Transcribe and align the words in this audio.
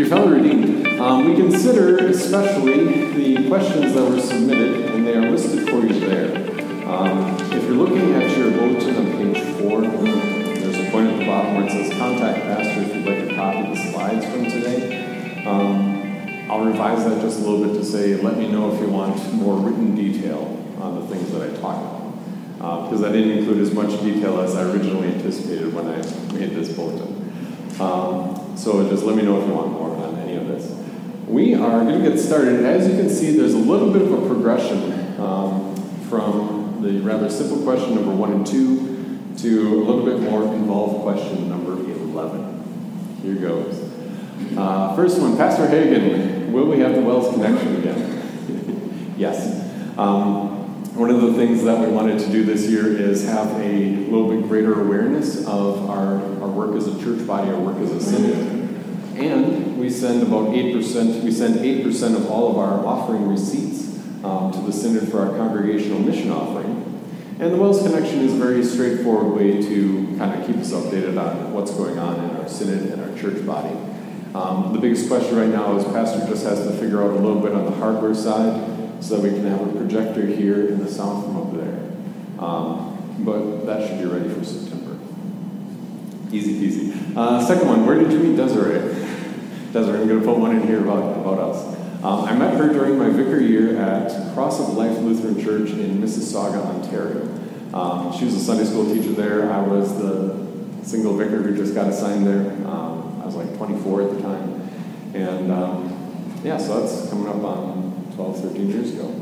Dear 0.00 0.08
fellow 0.08 0.30
redeemed, 0.30 0.86
um, 0.98 1.28
we 1.28 1.36
consider 1.36 2.08
especially 2.08 3.12
the 3.12 3.48
questions 3.48 3.92
that 3.92 4.02
were 4.02 4.18
submitted, 4.18 4.86
and 4.86 5.06
they 5.06 5.14
are 5.14 5.30
listed 5.30 5.68
for 5.68 5.84
you 5.84 6.00
there. 6.00 6.34
Um, 6.88 7.36
if 7.52 7.64
you're 7.64 7.74
looking 7.74 8.14
at 8.14 8.34
your 8.34 8.50
bulletin 8.50 8.96
on 8.96 9.12
page 9.18 9.58
four, 9.58 9.82
there's 9.82 10.78
a 10.78 10.90
point 10.90 11.08
at 11.08 11.18
the 11.18 11.26
bottom 11.26 11.54
where 11.54 11.66
it 11.66 11.70
says 11.70 11.98
"Contact 11.98 12.40
Pastor" 12.44 12.80
if 12.80 12.96
you'd 12.96 13.04
like 13.04 13.28
to 13.28 13.34
copy 13.34 13.74
the 13.74 13.92
slides 13.92 14.24
from 14.24 14.44
today. 14.44 15.44
Um, 15.44 16.50
I'll 16.50 16.64
revise 16.64 17.04
that 17.04 17.20
just 17.20 17.40
a 17.40 17.42
little 17.42 17.66
bit 17.66 17.74
to 17.74 17.84
say, 17.84 18.14
let 18.22 18.38
me 18.38 18.50
know 18.50 18.72
if 18.72 18.80
you 18.80 18.88
want 18.88 19.34
more 19.34 19.56
written 19.56 19.94
detail 19.94 20.66
on 20.80 20.98
the 20.98 21.14
things 21.14 21.30
that 21.32 21.42
I 21.42 21.60
talked 21.60 22.14
about, 22.56 22.84
because 22.88 23.02
uh, 23.02 23.08
I 23.10 23.12
didn't 23.12 23.36
include 23.36 23.58
as 23.58 23.74
much 23.74 24.00
detail 24.00 24.40
as 24.40 24.54
I 24.56 24.62
originally 24.62 25.08
anticipated 25.08 25.74
when 25.74 25.88
I 25.88 25.96
made 26.32 26.54
this 26.56 26.70
bulletin. 26.72 27.18
Um, 27.78 28.39
so 28.56 28.88
just 28.88 29.04
let 29.04 29.16
me 29.16 29.22
know 29.22 29.40
if 29.40 29.46
you 29.46 29.54
want 29.54 29.72
more 29.72 29.96
on 29.96 30.16
any 30.18 30.36
of 30.36 30.46
this. 30.48 30.70
We 31.26 31.54
are 31.54 31.84
going 31.84 32.02
to 32.02 32.10
get 32.10 32.18
started. 32.18 32.64
As 32.64 32.88
you 32.88 32.94
can 32.94 33.08
see, 33.08 33.36
there's 33.36 33.54
a 33.54 33.58
little 33.58 33.92
bit 33.92 34.02
of 34.02 34.12
a 34.12 34.26
progression 34.26 35.18
um, 35.20 35.74
from 36.08 36.82
the 36.82 37.00
rather 37.00 37.30
simple 37.30 37.62
question 37.62 37.94
number 37.94 38.10
one 38.10 38.32
and 38.32 38.46
two 38.46 39.18
to 39.38 39.78
a 39.78 39.82
little 39.84 40.04
bit 40.04 40.20
more 40.20 40.42
involved 40.42 41.02
question 41.02 41.48
number 41.48 41.72
11. 41.72 43.20
Here 43.22 43.34
goes. 43.36 43.90
Uh, 44.56 44.94
first 44.96 45.20
one, 45.20 45.36
Pastor 45.36 45.68
Hagen, 45.68 46.52
will 46.52 46.66
we 46.66 46.80
have 46.80 46.94
the 46.94 47.00
WELS 47.00 47.32
connection 47.34 47.76
again? 47.76 49.14
yes. 49.16 49.66
Um, 49.96 50.58
one 50.94 51.10
of 51.10 51.20
the 51.22 51.34
things 51.34 51.62
that 51.64 51.78
we 51.78 51.86
wanted 51.86 52.18
to 52.18 52.30
do 52.30 52.42
this 52.44 52.66
year 52.66 52.88
is 52.88 53.24
have 53.24 53.48
a 53.60 53.96
little 54.10 54.28
bit 54.28 54.42
greater 54.48 54.80
awareness 54.80 55.46
of 55.46 55.88
our, 55.88 56.16
our 56.39 56.39
work 56.50 56.76
as 56.76 56.86
a 56.86 56.98
church 57.02 57.26
body, 57.26 57.50
our 57.50 57.58
work 57.58 57.76
as 57.78 57.90
a 57.90 58.00
synod. 58.00 58.60
And 59.16 59.78
we 59.78 59.90
send 59.90 60.22
about 60.22 60.48
8%, 60.48 61.22
we 61.22 61.30
send 61.30 61.56
8% 61.56 62.16
of 62.16 62.30
all 62.30 62.50
of 62.50 62.58
our 62.58 62.86
offering 62.86 63.28
receipts 63.28 63.98
um, 64.24 64.52
to 64.52 64.60
the 64.60 64.72
synod 64.72 65.10
for 65.10 65.20
our 65.20 65.36
congregational 65.36 65.98
mission 66.00 66.30
offering. 66.30 66.80
And 67.38 67.52
the 67.52 67.56
WELS 67.56 67.82
Connection 67.82 68.20
is 68.20 68.34
a 68.34 68.36
very 68.36 68.62
straightforward 68.62 69.34
way 69.34 69.62
to 69.62 70.14
kind 70.18 70.38
of 70.38 70.46
keep 70.46 70.56
us 70.56 70.72
updated 70.72 71.18
on 71.18 71.54
what's 71.54 71.70
going 71.70 71.98
on 71.98 72.22
in 72.22 72.36
our 72.36 72.48
synod 72.48 72.92
and 72.92 73.02
our 73.02 73.18
church 73.18 73.44
body. 73.46 73.74
Um, 74.34 74.72
the 74.72 74.78
biggest 74.78 75.08
question 75.08 75.36
right 75.36 75.48
now 75.48 75.76
is 75.76 75.84
Pastor 75.84 76.24
just 76.28 76.44
has 76.44 76.62
to 76.66 76.72
figure 76.72 77.02
out 77.02 77.10
a 77.10 77.18
little 77.18 77.40
bit 77.40 77.52
on 77.52 77.64
the 77.64 77.72
hardware 77.72 78.14
side 78.14 79.02
so 79.02 79.16
that 79.16 79.22
we 79.22 79.30
can 79.30 79.44
have 79.46 79.66
a 79.66 79.78
projector 79.78 80.26
here 80.26 80.68
and 80.68 80.80
the 80.80 80.90
sound 80.90 81.24
from 81.24 81.36
up 81.38 81.54
there. 81.54 81.80
Um, 82.38 83.16
but 83.20 83.66
that 83.66 83.88
should 83.88 83.98
be 83.98 84.04
ready 84.04 84.28
for 84.28 84.44
September. 84.44 84.79
Easy 86.32 86.54
peasy. 86.54 87.16
Uh, 87.16 87.44
second 87.44 87.66
one, 87.68 87.84
where 87.84 87.98
did 87.98 88.12
you 88.12 88.20
meet 88.20 88.36
Desiree? 88.36 88.78
Desiree, 89.72 90.00
I'm 90.00 90.08
going 90.08 90.20
to 90.20 90.26
put 90.26 90.38
one 90.38 90.56
in 90.56 90.66
here 90.66 90.80
about, 90.80 91.18
about 91.18 91.38
us. 91.38 91.76
Um, 92.04 92.24
I 92.24 92.34
met 92.34 92.56
her 92.56 92.72
during 92.72 92.96
my 92.98 93.10
vicar 93.10 93.40
year 93.40 93.76
at 93.76 94.32
Cross 94.32 94.60
of 94.60 94.74
Life 94.74 94.96
Lutheran 94.98 95.42
Church 95.42 95.70
in 95.70 95.98
Mississauga, 96.00 96.64
Ontario. 96.64 97.26
Um, 97.74 98.16
she 98.16 98.24
was 98.24 98.34
a 98.34 98.40
Sunday 98.40 98.64
school 98.64 98.86
teacher 98.86 99.12
there. 99.12 99.52
I 99.52 99.60
was 99.60 99.98
the 99.98 100.46
single 100.82 101.16
vicar 101.16 101.42
who 101.42 101.56
just 101.56 101.74
got 101.74 101.88
assigned 101.88 102.26
there. 102.26 102.52
Um, 102.66 103.20
I 103.22 103.26
was 103.26 103.34
like 103.34 103.56
24 103.56 104.02
at 104.02 104.16
the 104.16 104.22
time. 104.22 104.70
And 105.14 105.52
um, 105.52 106.40
yeah, 106.44 106.56
so 106.58 106.80
that's 106.80 107.10
coming 107.10 107.28
up 107.28 107.42
on 107.44 108.12
12, 108.14 108.40
13 108.40 108.70
years 108.70 108.94
ago. 108.94 109.14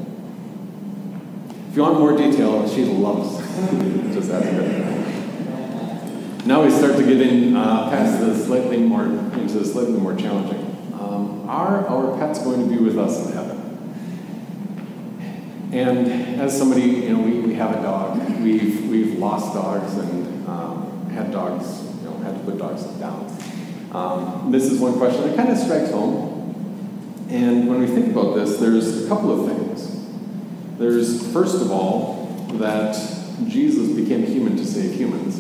If 1.71 1.77
you 1.77 1.83
want 1.83 1.99
more 1.99 2.17
detail, 2.17 2.69
she 2.69 2.85
loves 2.85 3.39
just 4.15 4.31
ask 4.31 4.47
her. 4.47 4.98
Now 6.45 6.65
we 6.65 6.71
start 6.71 6.97
to 6.97 7.03
get 7.03 7.21
in 7.21 7.57
uh, 7.57 7.91
past 7.91 8.21
the 8.21 8.35
slightly 8.35 8.79
more 8.79 9.05
into 9.05 9.59
the 9.59 9.65
slightly 9.65 9.99
more 9.99 10.15
challenging. 10.15 10.65
Um, 10.95 11.49
are 11.49 11.87
our 11.87 12.19
pets 12.19 12.43
going 12.43 12.69
to 12.69 12.75
be 12.75 12.83
with 12.83 12.99
us 12.99 13.27
in 13.27 13.33
heaven? 13.33 13.57
And 15.73 16.41
as 16.41 16.57
somebody, 16.57 16.83
you 16.83 17.11
know, 17.11 17.21
we, 17.21 17.41
we 17.41 17.55
have 17.55 17.77
a 17.77 17.83
dog. 17.83 18.19
We've 18.41 18.89
we've 18.89 19.19
lost 19.19 19.55
dogs 19.55 19.95
and 19.97 20.49
um, 20.49 21.11
had 21.11 21.31
dogs, 21.31 21.83
you 22.03 22.09
know, 22.09 22.17
had 22.19 22.35
to 22.35 22.41
put 22.41 22.59
dogs 22.59 22.85
down. 22.99 23.31
Um, 23.93 24.51
this 24.51 24.65
is 24.65 24.81
one 24.81 24.99
question 24.99 25.23
that 25.23 25.37
kind 25.37 25.51
of 25.51 25.59
strikes 25.59 25.91
home 25.91 26.39
and 27.29 27.69
when 27.69 27.81
we 27.81 27.87
think 27.87 28.11
about 28.11 28.37
this, 28.37 28.57
there's 28.59 29.05
a 29.05 29.09
couple 29.09 29.31
of 29.31 29.55
things. 29.55 30.07
There's, 30.79 31.31
first 31.31 31.61
of 31.61 31.71
all, 31.71 32.27
that 32.55 32.95
Jesus 33.47 33.95
became 33.95 34.25
human 34.25 34.57
to 34.57 34.65
save 34.65 34.95
humans. 34.95 35.39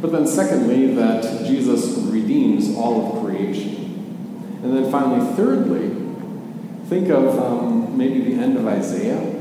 But 0.00 0.12
then, 0.12 0.26
secondly, 0.26 0.94
that 0.94 1.46
Jesus 1.46 1.98
redeems 1.98 2.74
all 2.76 3.06
of 3.06 3.24
creation. 3.24 4.60
And 4.62 4.76
then 4.76 4.90
finally, 4.90 5.34
thirdly, 5.36 5.88
think 6.86 7.08
of 7.08 7.38
um, 7.38 7.96
maybe 7.96 8.20
the 8.20 8.42
end 8.42 8.56
of 8.56 8.66
Isaiah 8.66 9.40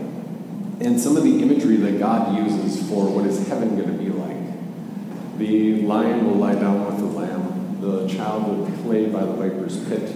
and 0.82 1.00
some 1.00 1.18
of 1.18 1.24
the 1.24 1.42
imagery 1.42 1.76
that 1.78 2.00
God 2.00 2.38
uses 2.38 2.88
for 2.90 3.06
what 3.10 3.26
is 3.26 3.48
heaven 3.48 3.76
going 3.76 3.98
to 3.98 4.04
be 4.04 4.10
like. 4.10 5.38
The 5.38 5.82
lion 5.82 6.26
will 6.26 6.36
lie 6.36 6.56
down 6.56 6.86
with 6.86 7.00
the 7.00 7.06
lamb, 7.06 7.82
the 7.82 8.08
child 8.08 8.48
will 8.48 8.66
play 8.84 9.08
by 9.08 9.22
the 9.22 9.34
viper's 9.34 9.84
pit, 9.86 10.16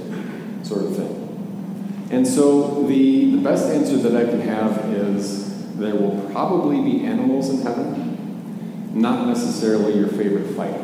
sort 0.65 0.83
of 0.83 0.95
thing. 0.95 2.07
And 2.11 2.27
so 2.27 2.83
the, 2.83 3.31
the 3.31 3.41
best 3.41 3.67
answer 3.69 3.97
that 3.97 4.15
I 4.15 4.29
can 4.29 4.41
have 4.41 4.77
is 4.93 5.75
there 5.77 5.95
will 5.95 6.29
probably 6.31 6.81
be 6.81 7.05
animals 7.05 7.49
in 7.49 7.61
heaven, 7.61 8.02
not 8.93 9.27
necessarily 9.27 9.97
your 9.97 10.07
favorite 10.07 10.55
fight. 10.55 10.79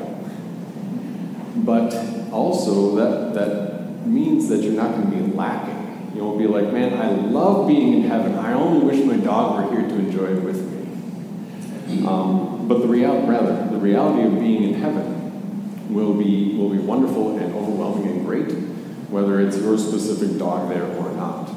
But 1.55 1.93
also 2.31 2.95
that, 2.95 3.33
that 3.35 4.05
means 4.07 4.49
that 4.49 4.61
you're 4.61 4.73
not 4.73 4.95
going 4.95 5.11
to 5.11 5.17
be 5.17 5.33
lacking. 5.33 6.11
You 6.15 6.23
won't 6.25 6.39
be 6.39 6.47
like, 6.47 6.73
man, 6.73 6.93
I 6.93 7.11
love 7.11 7.67
being 7.67 7.93
in 7.93 8.09
heaven. 8.09 8.35
I 8.35 8.53
only 8.53 8.85
wish 8.85 9.05
my 9.05 9.17
dog 9.17 9.63
were 9.63 9.71
here 9.71 9.87
to 9.87 9.95
enjoy 9.95 10.37
it 10.37 10.43
with 10.43 10.61
me. 10.65 12.05
Um, 12.07 12.67
but 12.67 12.79
the 12.79 12.87
real, 12.87 13.25
rather, 13.25 13.67
the 13.69 13.77
reality 13.77 14.27
of 14.27 14.39
being 14.39 14.63
in 14.63 14.73
heaven 14.75 15.93
will 15.93 16.13
be, 16.13 16.55
will 16.55 16.69
be 16.69 16.77
wonderful 16.77 17.37
and 17.37 17.53
overwhelming 17.55 18.07
and 18.07 18.25
great 18.25 18.69
whether 19.09 19.39
it's 19.39 19.57
your 19.57 19.77
specific 19.77 20.37
dog 20.37 20.69
there 20.69 20.85
or 20.85 21.11
not. 21.13 21.49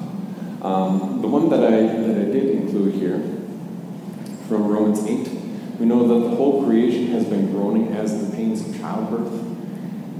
Um, 0.62 1.20
the 1.20 1.28
one 1.28 1.50
that 1.50 1.62
I, 1.62 1.70
that 1.70 2.16
I 2.16 2.24
did 2.24 2.50
include 2.50 2.94
here 2.94 3.18
from 4.48 4.68
Romans 4.68 5.04
8, 5.04 5.28
we 5.82 5.88
know 5.88 6.06
that 6.06 6.28
the 6.30 6.36
whole 6.36 6.64
creation 6.64 7.08
has 7.08 7.24
been 7.24 7.50
groaning 7.50 7.88
as 7.88 8.24
the 8.24 8.36
pains 8.36 8.60
of 8.60 8.78
childbirth. 8.78 9.32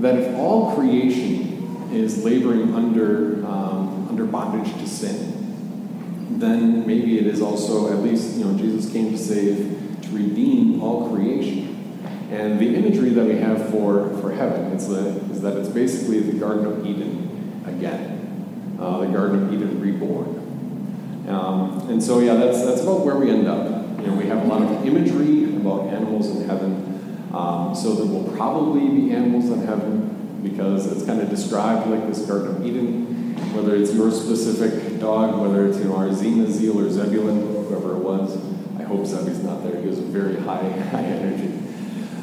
That 0.01 0.17
if 0.17 0.37
all 0.37 0.75
creation 0.75 1.89
is 1.93 2.25
laboring 2.25 2.75
under, 2.75 3.47
um, 3.47 4.09
under 4.09 4.25
bondage 4.25 4.75
to 4.81 4.89
sin, 4.89 6.41
then 6.41 6.85
maybe 6.85 7.17
it 7.17 7.29
is 7.29 7.41
also, 7.41 7.93
at 7.93 8.01
least, 8.01 8.37
you 8.37 8.45
know, 8.45 8.59
Jesus 8.59 8.93
came 8.93 9.13
to 9.13 9.17
save, 9.17 10.01
to 10.03 10.09
redeem 10.09 10.83
all 10.83 11.09
creation. 11.15 12.03
And 12.33 12.59
the 12.59 12.75
imagery 12.75 13.11
that 13.11 13.25
we 13.25 13.37
have 13.37 13.71
for, 13.71 14.19
for 14.21 14.33
heaven 14.33 14.73
is 14.73 14.89
that, 14.89 15.07
is 15.31 15.43
that 15.43 15.57
it's 15.57 15.69
basically 15.69 16.19
the 16.23 16.41
Garden 16.41 16.67
of 16.67 16.85
Eden 16.85 17.63
again, 17.69 18.77
uh, 18.81 18.99
the 18.99 19.07
Garden 19.07 19.45
of 19.45 19.55
Eden 19.55 19.81
reborn. 19.81 21.29
Um, 21.29 21.89
and 21.89 22.03
so, 22.03 22.19
yeah, 22.19 22.35
that's, 22.35 22.65
that's 22.65 22.81
about 22.81 23.07
where 23.07 23.15
we 23.15 23.31
end 23.31 23.47
up. 23.47 23.72
You 24.03 24.09
know, 24.09 24.15
we 24.15 24.27
have 24.27 24.43
a 24.43 24.47
lot 24.47 24.63
of 24.63 24.85
imagery 24.85 25.45
about 25.55 25.87
animals 25.87 26.29
in 26.35 26.49
heaven, 26.49 27.31
um, 27.33 27.73
so 27.73 27.95
there 27.95 28.07
will 28.07 28.37
probably 28.37 28.89
be 28.89 29.13
animals 29.13 29.49
in 29.49 29.65
heaven 29.65 30.41
because 30.43 30.91
it's 30.91 31.07
kind 31.07 31.21
of 31.21 31.31
described 31.31 31.89
like 31.89 32.09
this 32.09 32.27
Garden 32.27 32.57
of 32.57 32.67
Eden, 32.67 33.37
whether 33.55 33.77
it's 33.77 33.95
your 33.95 34.11
specific 34.11 34.99
dog, 34.99 35.41
whether 35.41 35.69
it's, 35.69 35.79
you 35.79 35.85
know, 35.85 35.97
our 35.97 36.13
Zena, 36.13 36.51
Zeal, 36.51 36.81
or 36.81 36.91
Zebulun, 36.91 37.41
whoever 37.67 37.97
it 37.97 38.01
was. 38.01 38.37
I 38.77 38.83
hope 38.83 39.07
Zebby's 39.07 39.39
not 39.39 39.63
there. 39.63 39.81
He 39.81 39.87
was 39.87 40.01
very 40.01 40.35
high, 40.35 40.69
high 40.91 41.05
energy. 41.05 41.55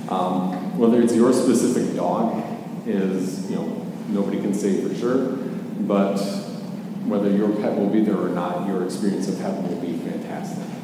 Um, 0.10 0.78
whether 0.78 1.02
it's 1.02 1.16
your 1.16 1.32
specific 1.32 1.96
dog 1.96 2.44
is, 2.86 3.50
you 3.50 3.56
know, 3.56 3.86
nobody 4.10 4.42
can 4.42 4.54
say 4.54 4.82
for 4.82 4.94
sure, 4.96 5.38
but 5.88 6.18
whether 7.06 7.30
your 7.30 7.50
pet 7.56 7.78
will 7.78 7.90
be 7.90 8.02
there 8.02 8.18
or 8.18 8.30
not, 8.30 8.68
your 8.68 8.84
experience 8.84 9.30
of 9.30 9.40
heaven 9.40 9.68
will 9.68 9.82
be 9.82 9.98
fantastic. 9.98 10.79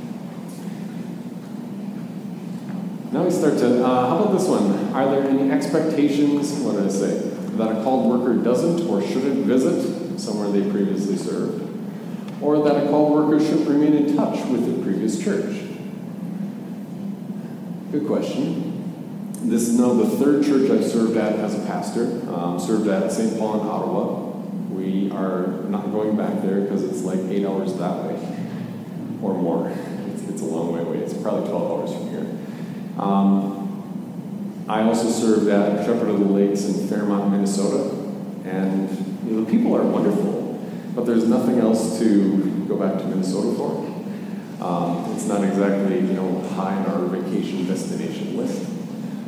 Now 3.15 3.23
we 3.23 3.31
start 3.31 3.57
to, 3.59 3.81
uh, 3.81 4.09
how 4.09 4.17
about 4.17 4.37
this 4.37 4.45
one? 4.45 4.93
Are 4.93 5.09
there 5.09 5.23
any 5.23 5.49
expectations, 5.49 6.51
what 6.59 6.75
did 6.75 6.87
I 6.87 6.89
say, 6.89 7.19
that 7.55 7.71
a 7.71 7.81
called 7.81 8.09
worker 8.09 8.33
doesn't 8.43 8.89
or 8.89 9.01
shouldn't 9.01 9.45
visit 9.45 10.19
somewhere 10.19 10.49
they 10.49 10.69
previously 10.69 11.15
served? 11.15 11.63
Or 12.41 12.61
that 12.65 12.75
a 12.75 12.89
called 12.89 13.13
worker 13.13 13.41
should 13.41 13.65
remain 13.67 13.93
in 13.93 14.17
touch 14.17 14.45
with 14.47 14.65
the 14.65 14.83
previous 14.83 15.17
church? 15.23 15.63
Good 17.93 18.05
question. 18.05 19.31
This 19.49 19.69
is 19.69 19.79
now 19.79 19.93
the 19.93 20.09
third 20.17 20.43
church 20.43 20.69
I've 20.69 20.83
served 20.83 21.15
at 21.15 21.39
as 21.39 21.55
a 21.55 21.65
pastor. 21.67 22.21
Um, 22.35 22.59
served 22.59 22.89
at 22.89 23.13
St. 23.13 23.39
Paul 23.39 23.61
in 23.61 23.65
Ottawa. 23.65 24.31
We 24.75 25.09
are 25.11 25.63
not 25.69 25.89
going 25.93 26.17
back 26.17 26.41
there 26.41 26.59
because 26.59 26.83
it's 26.83 27.03
like 27.03 27.19
eight 27.31 27.45
hours 27.45 27.75
that 27.75 27.95
way 28.03 28.15
or 29.21 29.35
more. 29.35 29.69
It's, 29.69 30.23
it's, 30.23 30.41
a 30.41 30.45
long 30.45 30.73
way 30.73 30.81
away. 30.81 30.97
It's 30.97 31.13
probably 31.13 31.49
12 31.49 31.71
hours 31.71 31.93
from 31.93 32.09
here. 32.09 32.34
Um, 32.97 34.65
I 34.67 34.81
also 34.81 35.09
served 35.09 35.47
at 35.47 35.85
Shepherd 35.85 36.09
of 36.09 36.19
the 36.19 36.25
Lakes 36.25 36.65
in 36.65 36.87
Fairmont, 36.87 37.31
Minnesota. 37.31 37.93
And 38.45 38.89
you 39.25 39.31
know, 39.31 39.43
the 39.43 39.51
people 39.51 39.75
are 39.75 39.83
wonderful, 39.83 40.59
but 40.95 41.05
there's 41.05 41.27
nothing 41.27 41.59
else 41.59 41.99
to 41.99 42.65
go 42.67 42.77
back 42.77 42.99
to 42.99 43.05
Minnesota 43.05 43.55
for. 43.57 43.85
Um, 44.61 45.13
it's 45.13 45.25
not 45.25 45.43
exactly 45.43 45.99
you 45.99 46.13
know 46.13 46.41
high 46.49 46.75
on 46.75 46.85
our 46.85 47.07
vacation 47.07 47.67
destination 47.67 48.37
list. 48.37 48.65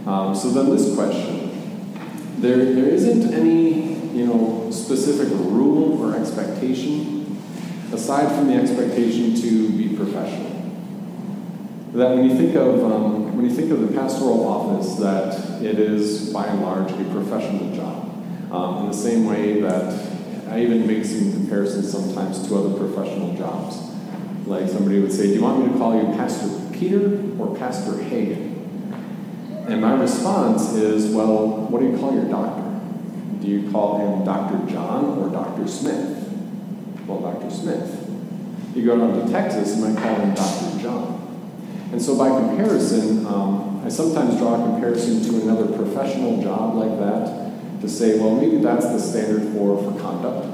Um, 0.08 0.34
so 0.34 0.50
then 0.52 0.70
this 0.76 0.96
question, 0.96 2.42
there 2.42 2.74
there 2.74 2.86
isn't 2.86 3.34
any 3.34 3.96
you 4.18 4.26
know 4.26 4.70
specific 4.72 5.30
rule 5.30 6.02
or 6.02 6.16
expectation 6.16 7.18
aside 7.92 8.28
from 8.36 8.48
the 8.48 8.56
expectation 8.56 9.36
to 9.36 9.70
be 9.72 9.96
professional. 9.96 10.52
That 11.94 12.16
when 12.16 12.30
you 12.30 12.38
think 12.38 12.56
of 12.56 12.84
um, 12.84 13.17
when 13.38 13.48
you 13.48 13.56
think 13.56 13.70
of 13.70 13.82
the 13.82 13.96
pastoral 13.96 14.48
office, 14.48 14.96
that 14.96 15.62
it 15.62 15.78
is 15.78 16.34
by 16.34 16.48
and 16.48 16.60
large 16.64 16.92
a 16.92 17.04
professional 17.12 17.72
job. 17.76 18.52
Um, 18.52 18.86
in 18.86 18.88
the 18.88 18.98
same 18.98 19.28
way 19.28 19.62
that 19.62 20.48
I 20.50 20.62
even 20.62 20.88
make 20.88 21.06
some 21.06 21.32
comparisons 21.32 21.92
sometimes 21.92 22.48
to 22.48 22.56
other 22.56 22.76
professional 22.76 23.36
jobs. 23.36 23.78
Like 24.48 24.68
somebody 24.68 25.00
would 25.00 25.12
say, 25.12 25.28
Do 25.28 25.34
you 25.36 25.42
want 25.44 25.64
me 25.64 25.72
to 25.72 25.78
call 25.78 25.96
you 25.96 26.18
Pastor 26.18 26.50
Peter 26.74 27.22
or 27.38 27.56
Pastor 27.56 28.02
Hagen? 28.02 28.56
And 29.68 29.82
my 29.82 29.94
response 29.94 30.74
is, 30.74 31.14
Well, 31.14 31.48
what 31.48 31.82
do 31.82 31.92
you 31.92 31.98
call 32.00 32.16
your 32.16 32.26
doctor? 32.26 32.64
Do 33.40 33.48
you 33.48 33.70
call 33.70 34.00
him 34.00 34.26
Dr. 34.26 34.68
John 34.72 35.20
or 35.20 35.30
Dr. 35.30 35.68
Smith? 35.68 36.34
Well, 37.06 37.20
Dr. 37.20 37.52
Smith. 37.52 38.10
You 38.74 38.84
go 38.84 38.98
down 38.98 39.24
to 39.24 39.32
Texas, 39.32 39.78
you 39.78 39.86
might 39.86 40.02
call 40.02 40.16
him 40.16 40.34
Dr. 40.34 40.82
John. 40.82 41.27
And 41.92 42.02
so, 42.02 42.18
by 42.18 42.28
comparison, 42.30 43.26
um, 43.26 43.82
I 43.86 43.90
sometimes 43.90 44.38
draw 44.38 44.56
a 44.56 44.72
comparison 44.72 45.24
to 45.24 45.42
another 45.42 45.68
professional 45.78 46.42
job 46.42 46.76
like 46.76 47.00
that 47.00 47.82
to 47.82 47.88
say, 47.88 48.20
well, 48.20 48.36
maybe 48.36 48.58
that's 48.58 48.86
the 48.86 49.00
standard 49.00 49.54
for, 49.54 49.82
for 49.82 49.98
conduct. 50.00 50.48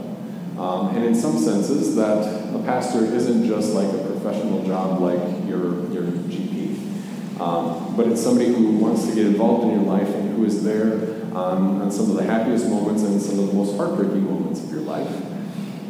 Um, 0.59 0.95
and 0.95 1.03
in 1.03 1.15
some 1.15 1.39
senses, 1.39 1.95
that 1.95 2.53
a 2.53 2.59
pastor 2.63 3.03
isn't 3.05 3.47
just 3.47 3.73
like 3.73 3.87
a 3.87 4.03
professional 4.05 4.63
job 4.63 5.01
like 5.01 5.19
your, 5.47 5.89
your 5.91 6.03
GP, 6.03 7.39
um, 7.39 7.95
but 7.97 8.07
it's 8.07 8.21
somebody 8.21 8.53
who 8.53 8.77
wants 8.77 9.07
to 9.07 9.15
get 9.15 9.25
involved 9.25 9.63
in 9.63 9.71
your 9.71 9.91
life 9.91 10.07
and 10.07 10.35
who 10.35 10.45
is 10.45 10.63
there 10.63 11.25
on, 11.35 11.81
on 11.81 11.91
some 11.91 12.11
of 12.11 12.15
the 12.15 12.23
happiest 12.23 12.69
moments 12.69 13.01
and 13.01 13.19
some 13.19 13.39
of 13.39 13.47
the 13.47 13.53
most 13.53 13.75
heartbreaking 13.75 14.23
moments 14.23 14.63
of 14.63 14.69
your 14.69 14.81
life. 14.81 15.09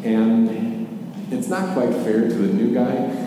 And 0.06 1.28
it's 1.34 1.50
not 1.50 1.74
quite 1.74 1.92
fair 1.92 2.30
to 2.30 2.34
the 2.34 2.54
new 2.54 2.74
guy 2.74 3.23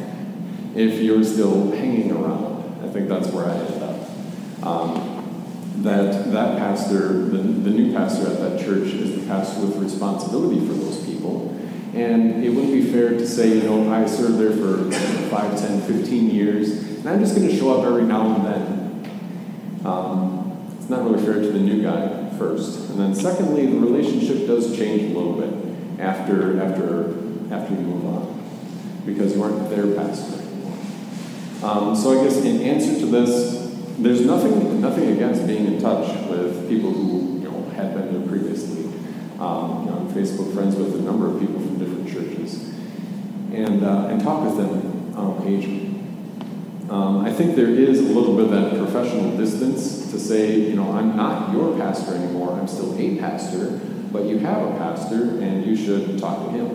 if 0.76 1.00
you're 1.00 1.24
still 1.24 1.70
hanging 1.72 2.12
around. 2.12 2.84
I 2.84 2.88
think 2.88 3.08
that's 3.08 3.28
where 3.28 3.46
I 3.46 3.54
ended 3.54 3.82
up. 3.82 3.96
Um, 4.62 5.12
that 5.78 6.30
that 6.32 6.58
pastor, 6.58 7.08
the, 7.24 7.38
the 7.38 7.70
new 7.70 7.92
pastor 7.92 8.30
at 8.30 8.38
that 8.38 8.60
church, 8.60 8.88
is 8.88 9.20
the 9.20 9.26
pastor 9.26 9.66
with 9.66 9.76
responsibility 9.76 10.60
for 10.66 10.74
those 10.74 11.04
people. 11.04 11.52
And 11.94 12.44
it 12.44 12.50
wouldn't 12.50 12.72
be 12.72 12.90
fair 12.90 13.10
to 13.10 13.26
say, 13.26 13.56
you 13.56 13.62
know, 13.62 13.92
I 13.92 14.06
served 14.06 14.38
there 14.38 14.52
for 14.52 14.90
5, 15.30 15.58
10, 15.58 15.80
15 15.80 16.30
years, 16.30 16.70
and 16.70 17.08
I'm 17.08 17.20
just 17.20 17.34
going 17.34 17.48
to 17.48 17.56
show 17.56 17.78
up 17.78 17.86
every 17.86 18.02
now 18.02 18.34
and 18.34 18.44
then. 18.44 19.86
Um, 19.86 20.76
it's 20.78 20.90
not 20.90 21.04
really 21.04 21.24
fair 21.24 21.34
to 21.34 21.52
the 21.52 21.58
new 21.58 21.82
guy, 21.82 22.28
first. 22.36 22.90
And 22.90 23.00
then 23.00 23.14
secondly, 23.14 23.66
the 23.66 23.78
relationship 23.78 24.46
does 24.46 24.76
change 24.76 25.10
a 25.10 25.18
little 25.18 25.32
bit 25.34 26.00
after, 26.00 26.60
after, 26.60 27.10
after 27.54 27.74
you 27.74 27.80
move 27.80 28.04
on, 28.04 29.02
because 29.06 29.34
you 29.34 29.42
aren't 29.42 29.70
their 29.70 29.94
pastor. 29.94 30.45
Um, 31.66 31.96
so 31.96 32.20
I 32.20 32.22
guess 32.22 32.36
in 32.44 32.60
answer 32.60 32.96
to 33.00 33.06
this, 33.06 33.74
there's 33.98 34.24
nothing 34.24 34.80
nothing 34.80 35.08
against 35.08 35.48
being 35.48 35.66
in 35.66 35.80
touch 35.80 36.06
with 36.28 36.68
people 36.68 36.92
who 36.92 37.40
you 37.40 37.50
know 37.50 37.68
had 37.70 37.92
been 37.92 38.12
there 38.12 38.28
previously. 38.28 38.84
Um, 39.40 39.82
you 39.82 39.90
know, 39.90 39.96
I'm 39.98 40.08
Facebook 40.14 40.54
friends 40.54 40.76
with 40.76 40.94
a 40.94 41.00
number 41.00 41.28
of 41.28 41.40
people 41.40 41.58
from 41.58 41.76
different 41.80 42.06
churches, 42.08 42.72
and 43.52 43.82
uh, 43.82 44.06
and 44.06 44.22
talk 44.22 44.44
with 44.44 44.56
them 44.58 45.12
on 45.16 45.42
occasion. 45.42 46.86
Um, 46.88 47.24
I 47.24 47.32
think 47.32 47.56
there 47.56 47.70
is 47.70 47.98
a 47.98 48.12
little 48.12 48.36
bit 48.36 48.44
of 48.44 48.50
that 48.52 48.78
professional 48.78 49.36
distance 49.36 50.12
to 50.12 50.20
say, 50.20 50.60
you 50.60 50.76
know, 50.76 50.92
I'm 50.92 51.16
not 51.16 51.52
your 51.52 51.76
pastor 51.76 52.14
anymore. 52.14 52.52
I'm 52.52 52.68
still 52.68 52.96
a 52.96 53.18
pastor, 53.18 53.80
but 54.12 54.26
you 54.26 54.38
have 54.38 54.62
a 54.62 54.78
pastor, 54.78 55.40
and 55.40 55.66
you 55.66 55.74
should 55.74 56.16
talk 56.20 56.44
to 56.44 56.50
him. 56.52 56.68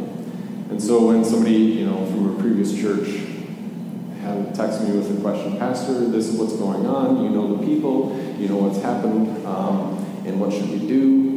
And 0.70 0.84
so 0.84 1.08
when 1.08 1.24
somebody, 1.24 1.56
you 1.56 1.86
know, 1.86 2.06
from 2.08 2.36
a 2.36 2.42
previous 2.42 2.78
church 2.78 3.31
text 4.54 4.82
me 4.82 4.92
with 4.96 5.18
a 5.18 5.22
question, 5.22 5.58
Pastor, 5.58 6.08
this 6.10 6.28
is 6.28 6.40
what's 6.40 6.54
going 6.54 6.86
on. 6.86 7.24
You 7.24 7.30
know 7.30 7.56
the 7.56 7.66
people, 7.66 8.18
you 8.38 8.48
know 8.48 8.58
what's 8.58 8.82
happened, 8.82 9.46
um, 9.46 9.98
and 10.26 10.40
what 10.40 10.52
should 10.52 10.70
we 10.70 10.80
do? 10.88 11.32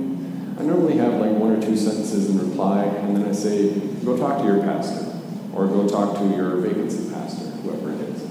I 0.58 0.62
normally 0.62 0.96
have 0.98 1.14
like 1.14 1.32
one 1.32 1.52
or 1.52 1.60
two 1.60 1.76
sentences 1.76 2.30
in 2.30 2.38
reply, 2.50 2.84
and 2.84 3.16
then 3.16 3.28
I 3.28 3.32
say, 3.32 3.78
go 4.04 4.16
talk 4.16 4.38
to 4.38 4.44
your 4.44 4.60
pastor, 4.60 5.20
or 5.52 5.66
go 5.66 5.88
talk 5.88 6.18
to 6.18 6.24
your 6.36 6.56
vacancy 6.56 7.12
pastor, 7.12 7.46
whoever 7.62 7.92
it 7.92 8.00
is. 8.00 8.22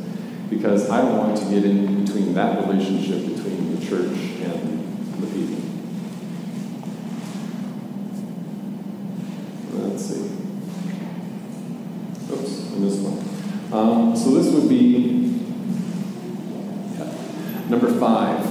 Because 0.50 0.90
I 0.90 1.02
don't 1.02 1.18
want 1.18 1.38
to 1.38 1.46
get 1.46 1.66
in 1.66 2.06
between 2.06 2.34
that 2.34 2.68
relationship 2.68 3.28
between 3.28 3.76
the 3.76 3.86
church 3.86 4.18
and 4.42 5.22
the 5.22 5.28
people. 5.28 5.64
Let's 9.74 10.06
see. 10.06 10.32
Oops, 12.32 12.72
I 12.72 12.78
missed 12.78 13.02
one. 13.02 13.24
Um, 13.74 14.16
so 14.16 14.30
this 14.32 14.54
would 14.54 14.70
be 14.70 15.34
number 17.70 17.93
five. 18.04 18.46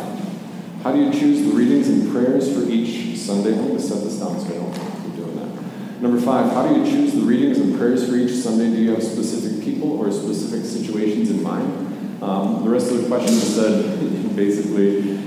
How 0.83 0.93
do 0.93 0.99
you 0.99 1.13
choose 1.13 1.47
the 1.47 1.53
readings 1.53 1.87
and 1.89 2.11
prayers 2.11 2.51
for 2.53 2.63
each 2.71 3.19
Sunday? 3.19 3.51
I'm 3.51 3.67
going 3.69 3.77
to 3.77 3.83
set 3.83 4.03
this 4.03 4.19
down 4.19 4.41
so 4.41 4.47
I 4.47 4.57
don't 4.57 4.73
keep 4.73 5.15
doing 5.15 5.37
that. 5.37 6.01
Number 6.01 6.19
five, 6.19 6.51
how 6.53 6.67
do 6.67 6.81
you 6.81 6.87
choose 6.87 7.13
the 7.13 7.21
readings 7.21 7.59
and 7.59 7.77
prayers 7.77 8.09
for 8.09 8.17
each 8.17 8.33
Sunday? 8.33 8.75
Do 8.75 8.83
you 8.83 8.93
have 8.93 9.03
specific 9.03 9.63
people 9.63 10.01
or 10.01 10.11
specific 10.11 10.65
situations 10.65 11.31
in 11.31 11.43
mind? 11.43 12.23
Um, 12.23 12.65
the 12.65 12.71
rest 12.71 12.91
of 12.91 13.03
the 13.03 13.09
question 13.09 13.35
said 13.35 14.37
basically 14.37 15.19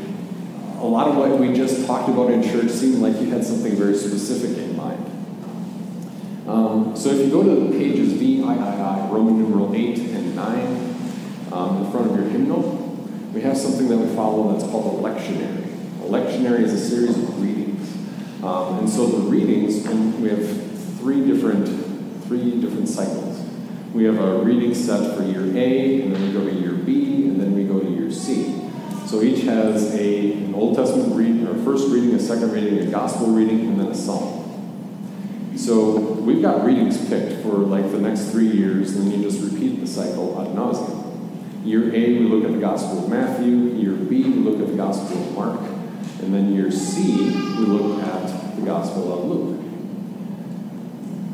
a 0.79 0.85
lot 0.85 1.07
of 1.07 1.17
what 1.17 1.39
we 1.39 1.53
just 1.53 1.85
talked 1.85 2.09
about 2.09 2.31
in 2.31 2.41
church 2.41 2.71
seemed 2.71 2.95
like 2.95 3.21
you 3.21 3.29
had 3.29 3.45
something 3.45 3.75
very 3.75 3.95
specific 3.95 4.57
in 4.57 4.75
mind. 4.75 5.05
Um, 6.47 6.95
so 6.95 7.09
if 7.09 7.19
you 7.19 7.29
go 7.29 7.43
to 7.43 7.71
pages 7.77 8.13
VIII, 8.13 8.41
Roman 8.41 9.37
numeral 9.37 9.73
8 9.75 9.99
and 9.99 10.35
9, 10.35 10.95
um, 11.51 11.85
in 11.85 11.91
front 11.91 12.09
of 12.09 12.17
your 12.17 12.27
hymnal, 12.27 12.74
we 13.35 13.41
have 13.41 13.57
something 13.57 13.89
that 13.89 13.97
we 13.97 14.15
follow 14.15 14.53
that's 14.53 14.63
called 14.71 14.97
a 14.97 15.09
lectionary. 15.09 15.65
A 16.03 16.07
lectionary 16.07 16.61
is 16.61 16.71
a 16.71 16.79
series 16.79 17.17
of 17.17 17.43
readings. 17.43 17.93
Um, 18.41 18.79
and 18.79 18.89
so 18.89 19.07
the 19.07 19.29
readings, 19.29 19.85
we 20.19 20.29
have 20.29 20.97
three 20.99 21.25
different, 21.27 21.67
three 22.27 22.61
different 22.61 22.87
cycles. 22.87 23.45
We 23.93 24.05
have 24.05 24.19
a 24.19 24.39
reading 24.39 24.73
set 24.73 25.17
for 25.17 25.23
year 25.23 25.41
A, 25.53 26.01
and 26.03 26.15
then 26.15 26.21
we 26.21 26.31
go 26.31 26.45
to 26.45 26.53
year 26.53 26.71
B, 26.71 27.27
and 27.27 27.41
then 27.41 27.53
we 27.53 27.65
go 27.65 27.81
to 27.81 27.89
year 27.89 28.09
C. 28.09 28.57
So 29.05 29.21
each 29.21 29.43
has 29.43 29.93
a, 29.93 30.31
an 30.31 30.55
Old 30.55 30.77
Testament 30.77 31.13
reading, 31.13 31.45
or 31.45 31.61
first 31.65 31.89
reading, 31.89 32.15
a 32.15 32.19
second 32.19 32.53
reading, 32.53 32.87
a 32.87 32.89
gospel 32.89 33.27
reading, 33.27 33.67
and 33.67 33.77
then 33.77 33.87
a 33.87 33.95
psalm. 33.95 34.43
So 35.57 35.99
we've 35.99 36.41
got 36.41 36.63
readings 36.63 36.97
picked 37.09 37.41
for 37.41 37.57
like 37.57 37.91
the 37.91 37.99
next 37.99 38.31
three 38.31 38.47
years, 38.47 38.95
and 38.95 39.11
then 39.11 39.19
you 39.19 39.29
just 39.29 39.41
repeat 39.41 39.81
the 39.81 39.87
cycle 39.87 40.41
ad 40.41 40.55
nauseum. 40.55 41.04
Year 41.65 41.93
A, 41.93 42.19
we 42.19 42.19
look 42.19 42.45
at 42.45 42.51
the 42.51 42.59
Gospel 42.59 43.03
of 43.03 43.09
Matthew. 43.09 43.73
Year 43.73 43.93
B, 43.93 44.23
we 44.23 44.35
look 44.35 44.61
at 44.61 44.67
the 44.67 44.77
Gospel 44.77 45.21
of 45.21 45.33
Mark. 45.33 45.59
And 46.21 46.33
then 46.33 46.53
year 46.53 46.71
C, 46.71 47.25
we 47.25 47.65
look 47.65 48.03
at 48.03 48.55
the 48.55 48.61
Gospel 48.61 49.11
of 49.11 49.25
Luke. 49.25 49.59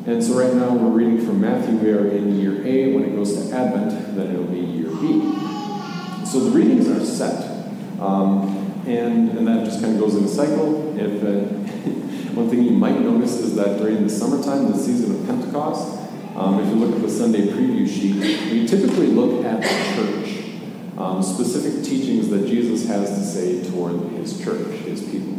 And 0.08 0.24
so 0.24 0.34
right 0.34 0.54
now 0.54 0.74
we're 0.74 0.90
reading 0.90 1.24
from 1.26 1.42
Matthew. 1.42 1.76
We 1.76 1.92
are 1.92 2.08
in 2.08 2.40
year 2.40 2.66
A. 2.66 2.94
When 2.96 3.04
it 3.04 3.16
goes 3.16 3.36
to 3.36 3.56
Advent, 3.56 4.16
then 4.16 4.32
it'll 4.32 4.46
be 4.46 4.60
year 4.60 4.90
B. 4.90 6.26
So 6.26 6.40
the 6.40 6.52
readings 6.52 6.88
are 6.88 7.06
set. 7.06 7.68
Um, 8.00 8.84
and, 8.88 9.38
and 9.38 9.48
that 9.48 9.66
just 9.66 9.82
kind 9.82 9.94
of 9.94 10.00
goes 10.00 10.16
in 10.16 10.24
a 10.24 10.28
cycle. 10.28 10.98
If 10.98 11.24
uh, 11.24 11.62
One 12.34 12.50
thing 12.50 12.64
you 12.64 12.72
might 12.72 12.98
notice 13.02 13.40
is 13.40 13.56
that 13.58 13.78
during 13.78 14.04
the 14.04 14.10
summertime, 14.10 14.72
the 14.72 14.78
season 14.78 15.14
of 15.14 15.26
Pentecost, 15.26 16.01
um, 16.36 16.60
if 16.60 16.68
you 16.68 16.76
look 16.76 16.96
at 16.96 17.02
the 17.02 17.10
Sunday 17.10 17.48
preview 17.48 17.88
sheet, 17.88 18.16
we 18.52 18.66
typically 18.68 19.08
look 19.08 19.46
at 19.46 19.62
the 19.62 19.96
church, 19.96 20.62
um, 20.98 21.22
specific 21.22 21.84
teachings 21.84 22.30
that 22.30 22.48
Jesus 22.48 22.88
has 22.88 23.10
to 23.10 23.24
say 23.24 23.70
toward 23.70 24.00
his 24.14 24.42
church, 24.44 24.68
his 24.80 25.02
people, 25.04 25.34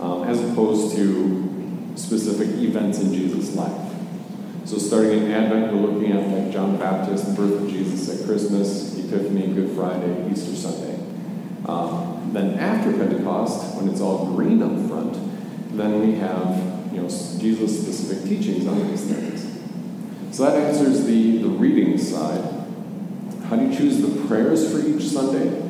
um, 0.00 0.24
as 0.24 0.40
opposed 0.42 0.96
to 0.96 1.92
specific 1.96 2.48
events 2.48 2.98
in 2.98 3.12
Jesus' 3.12 3.54
life. 3.54 3.92
So 4.64 4.78
starting 4.78 5.24
in 5.24 5.32
Advent, 5.32 5.72
we're 5.72 5.80
looking 5.80 6.12
at 6.12 6.28
like 6.28 6.52
John 6.52 6.72
the 6.72 6.78
Baptist, 6.78 7.26
the 7.26 7.32
birth 7.32 7.62
of 7.62 7.68
Jesus 7.68 8.08
at 8.08 8.26
Christmas, 8.26 8.96
Epiphany, 8.98 9.52
Good 9.52 9.74
Friday, 9.76 10.30
Easter 10.30 10.54
Sunday. 10.54 10.98
Um, 11.66 12.30
then 12.32 12.58
after 12.58 12.92
Pentecost, 12.92 13.76
when 13.76 13.88
it's 13.88 14.00
all 14.00 14.26
green 14.26 14.62
up 14.62 14.88
front, 14.88 15.14
then 15.76 16.00
we 16.00 16.14
have 16.16 16.56
you 16.92 17.02
know, 17.02 17.08
Jesus 17.08 17.82
specific 17.82 18.28
teachings 18.28 18.66
on 18.66 18.88
these 18.88 19.04
things. 19.04 19.31
So 20.32 20.44
that 20.44 20.56
answers 20.56 21.04
the, 21.04 21.42
the 21.42 21.48
reading 21.48 21.98
side. 21.98 22.42
How 23.44 23.56
do 23.56 23.66
you 23.66 23.76
choose 23.76 24.00
the 24.00 24.26
prayers 24.26 24.72
for 24.72 24.80
each 24.80 25.02
Sunday? 25.02 25.60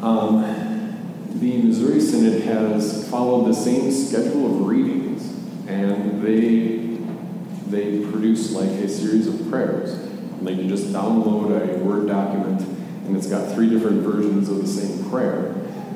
Um, 0.00 0.40
the 1.34 1.60
Missouri 1.62 2.00
Synod 2.00 2.42
has 2.42 3.08
followed 3.08 3.48
the 3.48 3.54
same 3.54 3.90
schedule 3.90 4.46
of 4.46 4.66
readings, 4.68 5.34
and 5.66 6.22
they 6.22 6.78
they 7.66 8.04
produce 8.10 8.52
like 8.52 8.70
a 8.70 8.88
series 8.88 9.26
of 9.26 9.50
prayers. 9.50 9.94
And 9.94 10.46
they 10.46 10.54
can 10.54 10.68
just 10.68 10.86
download 10.92 11.74
a 11.74 11.78
Word 11.78 12.06
document, 12.06 12.60
and 13.06 13.16
it's 13.16 13.26
got 13.26 13.52
three 13.52 13.68
different 13.68 14.02
versions 14.02 14.48
of 14.48 14.60
the 14.60 14.68
same 14.68 15.10
prayer. 15.10 15.46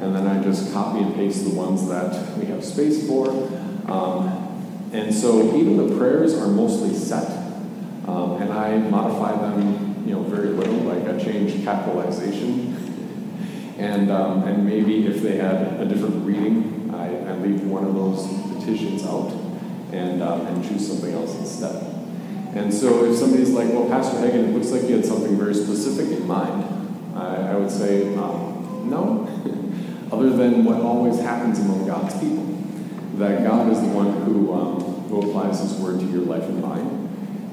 And 0.01 0.15
then 0.15 0.27
I 0.27 0.43
just 0.43 0.73
copy 0.73 0.99
and 0.99 1.15
paste 1.15 1.45
the 1.45 1.55
ones 1.55 1.89
that 1.89 2.37
we 2.37 2.47
have 2.47 2.65
space 2.65 3.07
for. 3.07 3.29
Um, 3.87 4.41
and 4.93 5.15
so 5.15 5.57
even 5.57 5.77
the 5.77 5.97
prayers 5.97 6.35
are 6.35 6.47
mostly 6.47 6.95
set, 6.95 7.44
um, 8.07 8.43
and 8.43 8.53
I 8.53 8.79
modify 8.79 9.33
them, 9.33 10.05
you 10.07 10.15
know, 10.15 10.23
very 10.23 10.49
little. 10.49 10.75
Like 10.75 11.09
I 11.09 11.23
change 11.23 11.65
capitalization, 11.65 13.75
and 13.79 14.11
um, 14.11 14.45
and 14.45 14.67
maybe 14.67 15.07
if 15.07 15.23
they 15.23 15.37
had 15.37 15.81
a 15.81 15.87
different 15.87 16.27
reading, 16.27 16.91
I, 16.95 17.31
I 17.31 17.37
leave 17.37 17.67
one 17.67 17.85
of 17.85 17.95
those 17.95 18.27
petitions 18.55 19.05
out 19.05 19.33
and 19.93 20.23
um, 20.23 20.47
and 20.47 20.67
choose 20.67 20.87
something 20.87 21.13
else 21.13 21.35
instead. 21.37 21.91
And 22.55 22.73
so 22.73 23.05
if 23.05 23.19
somebody's 23.19 23.51
like, 23.51 23.69
well, 23.71 23.89
Pastor 23.89 24.21
Hagen, 24.21 24.45
it 24.45 24.55
looks 24.55 24.71
like 24.71 24.83
you 24.83 24.97
had 24.97 25.05
something 25.05 25.37
very 25.37 25.55
specific 25.55 26.17
in 26.17 26.25
mind, 26.25 27.17
I, 27.17 27.53
I 27.53 27.57
would 27.57 27.71
say, 27.71 28.15
um, 28.15 28.89
no. 28.89 29.29
Other 30.13 30.31
than 30.31 30.65
what 30.65 30.81
always 30.81 31.19
happens 31.19 31.59
among 31.59 31.89
God's 31.89 32.15
people 32.21 32.45
that 33.19 33.45
God 33.45 33.71
is 33.71 33.81
the 33.81 33.89
one 33.89 34.13
who, 34.23 34.53
um, 34.53 34.81
who 35.09 35.23
applies 35.23 35.61
His 35.61 35.75
word 35.75 36.01
to 36.01 36.07
your 36.07 36.23
life 36.23 36.43
and 36.45 36.61
mine. 36.61 37.04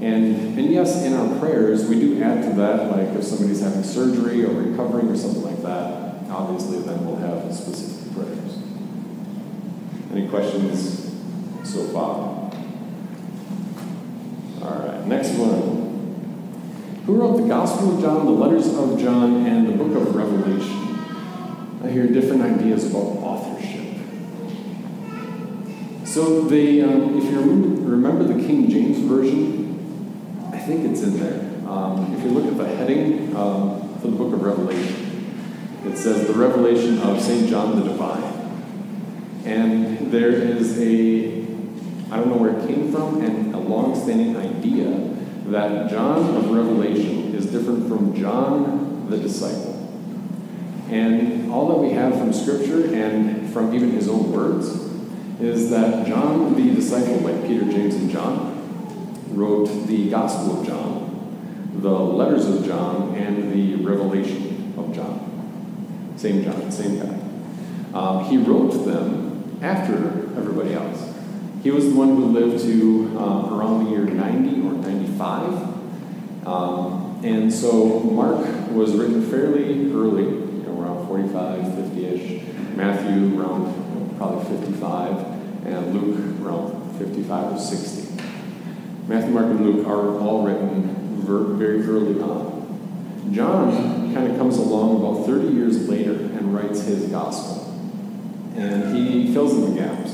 And, 0.02 0.58
and 0.58 0.72
yes, 0.72 1.04
in 1.04 1.14
our 1.14 1.40
prayers, 1.40 1.86
we 1.86 2.00
do 2.00 2.24
add 2.24 2.42
to 2.42 2.56
that, 2.58 2.90
like 2.90 3.10
if 3.10 3.24
somebody's 3.24 3.62
having 3.62 3.84
surgery 3.84 4.44
or 4.44 4.50
recovering 4.50 5.10
or 5.10 5.16
something 5.16 5.44
like 5.44 5.62
that, 5.62 6.28
obviously 6.32 6.80
then 6.80 7.06
we'll 7.06 7.18
have 7.18 7.54
specific 7.54 8.12
prayers. 8.16 8.58
Any 10.12 10.28
questions 10.28 11.16
so 11.64 11.86
far? 11.90 12.50
All 14.64 14.88
right, 14.88 15.06
next 15.06 15.38
one. 15.38 17.04
Who 17.06 17.22
wrote 17.22 17.38
the 17.38 17.48
Gospel 17.48 17.96
of 17.96 18.02
John, 18.02 18.26
the 18.26 18.32
letters 18.32 18.68
of 18.74 19.00
John, 19.00 19.46
and 19.46 19.68
the 19.68 19.74
book 19.74 19.96
of 19.96 20.16
Revelation? 20.16 20.98
I 21.84 21.90
hear 21.90 22.08
different 22.08 22.42
ideas 22.42 22.90
about 22.90 23.18
authorship. 23.22 23.86
So 26.06 26.42
they, 26.42 26.82
um, 26.82 27.18
if 27.18 27.24
you 27.26 27.40
remember 27.40 28.24
the 28.24 28.36
King 28.46 28.68
James 28.68 28.98
version, 29.00 29.71
think 30.66 30.92
it's 30.92 31.02
in 31.02 31.20
there. 31.20 31.70
Um, 31.70 32.14
if 32.16 32.24
you 32.24 32.32
look 32.32 32.46
at 32.46 32.58
the 32.58 32.76
heading 32.76 33.36
um, 33.36 33.98
for 34.00 34.08
the 34.08 34.16
book 34.16 34.34
of 34.34 34.42
Revelation, 34.42 35.12
it 35.86 35.98
says 35.98 36.28
the 36.28 36.34
revelation 36.34 37.00
of 37.00 37.20
St. 37.22 37.50
John 37.50 37.80
the 37.80 37.88
Divine. 37.88 38.24
And 39.46 40.12
there 40.12 40.30
is 40.30 40.80
a, 40.80 41.42
I 42.12 42.18
don't 42.18 42.30
know 42.30 42.38
where 42.38 42.58
it 42.58 42.68
came 42.68 42.92
from, 42.92 43.22
and 43.22 43.56
a 43.56 43.58
long-standing 43.58 44.38
idea 44.38 44.92
that 45.52 45.90
John 45.90 46.36
of 46.36 46.52
Revelation 46.52 47.34
is 47.34 47.48
different 47.48 47.88
from 47.88 48.16
John 48.16 49.10
the 49.10 49.18
disciple. 49.18 49.78
And 50.90 51.52
all 51.52 51.70
that 51.70 51.78
we 51.78 51.92
have 51.94 52.18
from 52.18 52.34
Scripture 52.34 52.94
and 52.94 53.52
from 53.52 53.74
even 53.74 53.92
his 53.92 54.08
own 54.08 54.32
words 54.32 54.68
is 55.40 55.70
that 55.72 56.06
John 56.06 56.54
the 56.54 56.76
disciple, 56.76 57.16
like 57.22 57.48
Peter, 57.48 57.66
James, 57.66 57.96
and 57.96 58.12
John, 58.12 58.51
wrote 59.32 59.68
the 59.88 60.10
Gospel 60.10 60.60
of 60.60 60.68
John, 60.68 61.80
the 61.82 61.90
letters 61.90 62.48
of 62.48 62.66
John, 62.66 63.16
and 63.16 63.52
the 63.52 63.76
Revelation 63.84 64.74
of 64.78 64.94
John. 64.94 66.14
Same 66.18 66.44
John, 66.44 66.72
same 66.72 67.00
guy. 67.00 67.22
Um, 67.94 68.26
he 68.26 68.38
wrote 68.38 68.72
them 68.86 69.60
after 69.62 69.96
everybody 70.38 70.74
else. 70.74 71.14
He 71.64 71.72
was 71.72 71.86
the 71.86 71.96
one 71.96 72.10
who 72.10 72.26
lived 72.28 72.64
to 72.64 73.20
um, 73.20 73.54
around 73.54 73.86
the 73.86 73.92
year 73.92 74.06
90 74.06 74.62
or 74.68 74.74
95. 74.74 76.48
Um, 76.48 77.22
and 77.24 77.54
so 77.54 78.00
Mark 78.00 78.72
was 78.72 78.96
written 78.96 79.24
fairly 79.30 79.92
early, 79.92 80.24
you 80.24 80.64
know, 80.66 80.82
around 80.82 81.08
45, 81.08 81.76
50 81.76 82.06
ish. 82.06 82.44
Matthew 82.76 83.40
around 83.40 84.18
probably 84.18 84.58
55 84.58 85.66
and 85.66 85.94
Luke 85.94 86.42
around 86.42 86.98
55 86.98 87.54
or 87.54 87.60
60. 87.60 88.11
Matthew, 89.12 89.32
Mark, 89.32 89.48
and 89.48 89.66
Luke 89.66 89.86
are 89.86 90.18
all 90.20 90.44
written 90.44 90.96
very 91.58 91.84
early 91.84 92.22
on. 92.22 93.34
John 93.34 94.14
kind 94.14 94.32
of 94.32 94.38
comes 94.38 94.56
along 94.56 95.04
about 95.04 95.26
30 95.26 95.50
years 95.50 95.90
later 95.90 96.14
and 96.14 96.56
writes 96.56 96.84
his 96.84 97.10
gospel. 97.12 97.68
And 98.56 98.96
he 98.96 99.34
fills 99.34 99.54
in 99.54 99.76
the 99.76 99.82
gaps. 99.82 100.12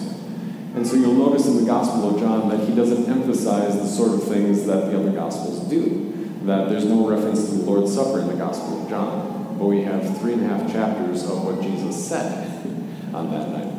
And 0.74 0.86
so 0.86 0.96
you'll 0.96 1.14
notice 1.14 1.46
in 1.46 1.58
the 1.58 1.66
Gospel 1.66 2.16
of 2.16 2.20
John 2.20 2.50
that 2.50 2.68
he 2.68 2.76
doesn't 2.76 3.08
emphasize 3.08 3.76
the 3.76 3.88
sort 3.88 4.16
of 4.16 4.24
things 4.28 4.66
that 4.66 4.92
the 4.92 5.00
other 5.00 5.12
Gospels 5.12 5.68
do. 5.70 6.32
That 6.46 6.70
there's 6.70 6.86
no 6.86 7.08
reference 7.08 7.50
to 7.50 7.56
the 7.56 7.64
Lord's 7.64 7.94
Supper 7.94 8.20
in 8.22 8.28
the 8.28 8.36
Gospel 8.36 8.82
of 8.82 8.90
John. 8.90 9.58
But 9.60 9.66
we 9.66 9.84
have 9.84 10.20
three 10.20 10.34
and 10.34 10.44
a 10.44 10.48
half 10.48 10.72
chapters 10.72 11.24
of 11.24 11.44
what 11.44 11.62
Jesus 11.62 12.08
said 12.08 12.48
on 13.14 13.30
that 13.30 13.50
night. 13.50 13.74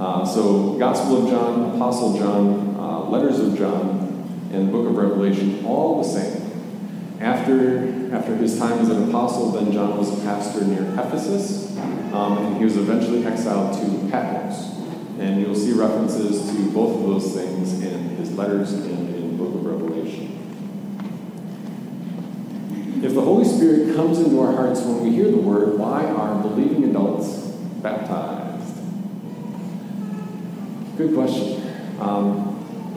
Uh, 0.00 0.24
so, 0.24 0.78
Gospel 0.78 1.24
of 1.24 1.30
John, 1.30 1.76
Apostle 1.76 2.18
John, 2.18 2.76
uh, 2.78 3.08
letters 3.10 3.38
of 3.38 3.56
John, 3.56 3.93
and 4.54 4.68
the 4.68 4.72
book 4.72 4.86
of 4.86 4.96
Revelation, 4.96 5.64
all 5.64 6.02
the 6.02 6.08
same. 6.08 6.40
After, 7.20 8.14
after 8.14 8.36
his 8.36 8.58
time 8.58 8.78
as 8.78 8.88
an 8.88 9.08
apostle, 9.08 9.50
then 9.50 9.72
John 9.72 9.98
was 9.98 10.16
a 10.16 10.22
pastor 10.22 10.64
near 10.64 10.82
Ephesus, 10.94 11.76
um, 12.12 12.38
and 12.38 12.56
he 12.58 12.64
was 12.64 12.76
eventually 12.76 13.26
exiled 13.26 13.74
to 13.74 14.10
Patmos. 14.10 14.72
And 15.18 15.40
you'll 15.40 15.54
see 15.54 15.72
references 15.72 16.50
to 16.50 16.70
both 16.70 16.96
of 16.96 17.02
those 17.02 17.34
things 17.34 17.82
in 17.82 18.16
his 18.16 18.32
letters 18.32 18.72
and 18.72 19.14
in 19.14 19.36
the 19.36 19.44
book 19.44 19.54
of 19.54 19.64
Revelation. 19.64 20.30
If 23.02 23.14
the 23.14 23.20
Holy 23.20 23.44
Spirit 23.44 23.94
comes 23.96 24.18
into 24.18 24.40
our 24.40 24.52
hearts 24.52 24.80
when 24.80 25.02
we 25.02 25.10
hear 25.10 25.30
the 25.30 25.36
word, 25.36 25.78
why 25.78 26.04
are 26.04 26.40
believing 26.42 26.84
adults 26.84 27.38
baptized? 27.82 28.74
Good 30.96 31.14
question. 31.14 31.60
Um, 32.00 32.53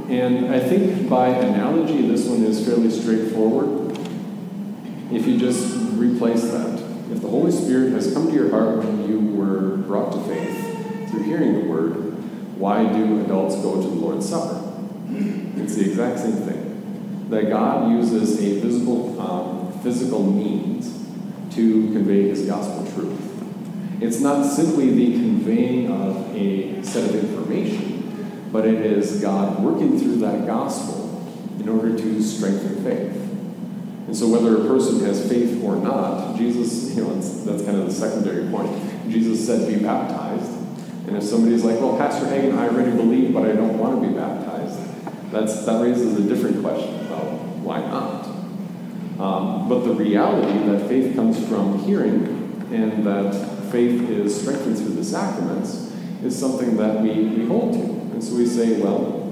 and 0.09 0.53
I 0.53 0.59
think 0.59 1.09
by 1.09 1.29
analogy, 1.29 2.07
this 2.07 2.25
one 2.27 2.43
is 2.43 2.65
fairly 2.65 2.89
straightforward. 2.89 3.97
If 5.11 5.25
you 5.27 5.37
just 5.37 5.75
replace 5.93 6.43
that, 6.43 6.79
if 7.11 7.21
the 7.21 7.27
Holy 7.27 7.51
Spirit 7.51 7.93
has 7.93 8.13
come 8.13 8.27
to 8.27 8.33
your 8.33 8.49
heart 8.49 8.77
when 8.77 9.09
you 9.09 9.19
were 9.35 9.77
brought 9.77 10.11
to 10.13 10.19
faith 10.23 11.09
through 11.09 11.23
hearing 11.23 11.53
the 11.53 11.65
word, 11.69 11.93
why 12.57 12.83
do 12.91 13.21
adults 13.21 13.55
go 13.57 13.81
to 13.81 13.87
the 13.87 13.95
Lord's 13.95 14.27
Supper? 14.27 14.63
It's 15.57 15.75
the 15.75 15.89
exact 15.89 16.19
same 16.19 16.33
thing. 16.33 17.27
That 17.29 17.49
God 17.49 17.91
uses 17.91 18.41
a 18.41 18.59
visible, 18.59 19.19
um, 19.19 19.79
physical 19.81 20.23
means 20.23 20.93
to 21.55 21.91
convey 21.91 22.29
his 22.29 22.45
gospel 22.45 22.85
truth. 22.93 23.21
It's 24.01 24.19
not 24.19 24.45
simply 24.45 24.91
the 24.91 25.13
conveying 25.13 25.91
of 25.91 26.35
a 26.35 26.83
set 26.83 27.09
of 27.09 27.15
information, 27.15 27.96
but 28.51 28.65
it 28.65 28.85
is 28.85 29.21
God 29.21 29.63
working 29.63 29.99
through 29.99 30.17
that 30.17 30.45
gospel 30.45 31.05
in 31.59 31.69
order 31.69 31.97
to 31.97 32.23
strengthen 32.23 32.83
faith. 32.83 33.15
And 34.07 34.15
so, 34.15 34.29
whether 34.29 34.55
a 34.55 34.67
person 34.67 35.05
has 35.05 35.27
faith 35.27 35.61
or 35.63 35.75
not, 35.75 36.37
Jesus, 36.37 36.95
you 36.95 37.03
know, 37.03 37.13
that's 37.15 37.63
kind 37.63 37.77
of 37.77 37.85
the 37.85 37.91
secondary 37.91 38.49
point. 38.49 38.71
Jesus 39.09 39.45
said, 39.45 39.67
Be 39.67 39.83
baptized. 39.83 40.51
And 41.07 41.17
if 41.17 41.23
somebody's 41.23 41.63
like, 41.63 41.79
Well, 41.79 41.97
Pastor 41.97 42.27
Hagen, 42.27 42.57
I 42.57 42.67
already 42.67 42.91
believe, 42.91 43.33
but 43.33 43.43
I 43.43 43.53
don't 43.53 43.77
want 43.77 44.01
to 44.01 44.07
be 44.07 44.13
baptized, 44.13 44.79
that's, 45.31 45.65
that 45.65 45.81
raises 45.81 46.17
a 46.17 46.21
different 46.21 46.61
question 46.61 47.05
about 47.05 47.25
why 47.59 47.81
not. 47.81 48.27
Um, 49.19 49.67
but 49.67 49.79
the 49.79 49.93
reality 49.93 50.67
that 50.69 50.87
faith 50.87 51.15
comes 51.15 51.45
from 51.47 51.79
hearing 51.79 52.37
and 52.71 53.03
that 53.05 53.33
faith 53.71 54.09
is 54.09 54.39
strengthened 54.39 54.77
through 54.77 54.93
the 54.93 55.03
sacraments 55.03 55.91
is 56.23 56.37
something 56.37 56.77
that 56.77 57.01
we, 57.01 57.09
we 57.09 57.45
hold 57.45 57.73
to. 57.73 57.96
And 58.17 58.23
so 58.23 58.35
we 58.35 58.47
say, 58.47 58.81
well, 58.81 59.31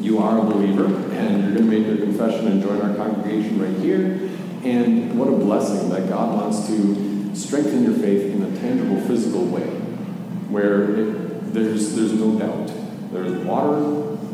you 0.00 0.18
are 0.18 0.38
a 0.38 0.42
believer, 0.42 0.84
and 0.84 1.44
you're 1.44 1.54
going 1.54 1.56
to 1.56 1.62
make 1.62 1.86
your 1.86 1.96
confession 1.96 2.46
and 2.46 2.62
join 2.62 2.78
our 2.82 2.94
congregation 2.94 3.58
right 3.58 3.74
here. 3.82 4.28
And 4.64 5.18
what 5.18 5.28
a 5.28 5.32
blessing 5.32 5.88
that 5.88 6.10
God 6.10 6.36
wants 6.36 6.66
to 6.66 7.34
strengthen 7.34 7.84
your 7.84 7.94
faith 7.94 8.34
in 8.34 8.42
a 8.42 8.60
tangible, 8.60 9.00
physical 9.00 9.46
way, 9.46 9.64
where 10.50 10.90
it, 10.94 11.54
there's, 11.54 11.94
there's 11.94 12.12
no 12.12 12.38
doubt. 12.38 12.70
There's 13.12 13.32
water 13.46 13.76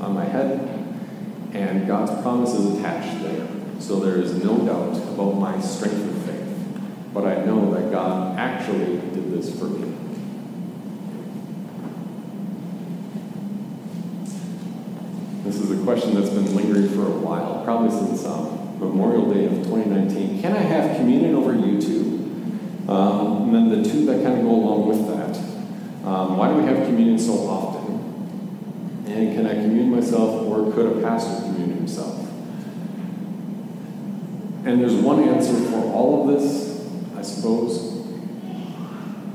on 0.03 0.13
my 0.13 0.25
head, 0.25 0.59
and 1.53 1.87
God's 1.87 2.21
promise 2.21 2.53
is 2.53 2.77
attached 2.77 3.23
there. 3.23 3.47
So 3.79 4.01
there 4.01 4.17
is 4.17 4.43
no 4.43 4.59
doubt 4.59 4.97
about 5.15 5.35
my 5.35 5.61
strength 5.61 6.05
of 6.05 6.23
faith 6.25 6.35
but 7.13 7.27
I 7.27 7.45
know 7.45 7.73
that 7.75 7.93
God 7.93 8.37
actually 8.37 8.97
did 8.97 9.31
this 9.31 9.57
for 9.57 9.67
me. 9.67 10.04
This 15.45 15.57
is 15.57 15.71
a 15.71 15.85
question 15.85 16.15
that's 16.15 16.31
been 16.31 16.57
lingering 16.57 16.89
for 16.89 17.07
a 17.07 17.19
while, 17.19 17.63
probably 17.65 17.91
since 17.91 18.25
um, 18.25 18.79
Memorial 18.81 19.31
Day 19.31 19.45
of 19.45 19.53
2019. 19.65 20.41
Can 20.41 20.53
I 20.53 20.61
have 20.61 20.97
communion 20.97 21.35
over 21.35 21.53
YouTube? 21.53 22.89
Um, 22.89 23.55
and 23.55 23.55
then 23.55 23.83
the 23.83 23.87
two 23.87 24.07
that 24.07 24.25
kind 24.25 24.39
of 24.39 24.45
go 24.45 24.53
along 24.53 24.89
with 24.89 25.07
that. 25.09 25.37
Um, 26.09 26.39
why 26.39 26.49
do 26.49 26.55
we 26.55 26.65
have 26.65 26.87
communion 26.87 27.19
so 27.19 27.47
often? 27.47 29.05
And 29.07 29.37
can 29.37 29.47
I 29.47 29.53
commune 29.53 29.91
myself, 29.91 30.47
or 30.47 30.73
could 30.73 30.97
a 30.97 31.03
pastor 31.03 31.43
commune 31.43 31.77
himself? 31.77 32.21
And 34.65 34.81
there's 34.81 34.95
one 34.95 35.29
answer 35.29 35.55
for 35.71 35.93
all 35.93 36.23
of 36.23 36.41
this, 36.41 36.89
I 37.19 37.21
suppose, 37.21 38.07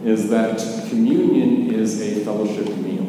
is 0.03 0.31
that 0.31 0.57
communion 0.89 1.71
is 1.71 2.01
a 2.01 2.25
fellowship 2.25 2.67
meal. 2.77 3.08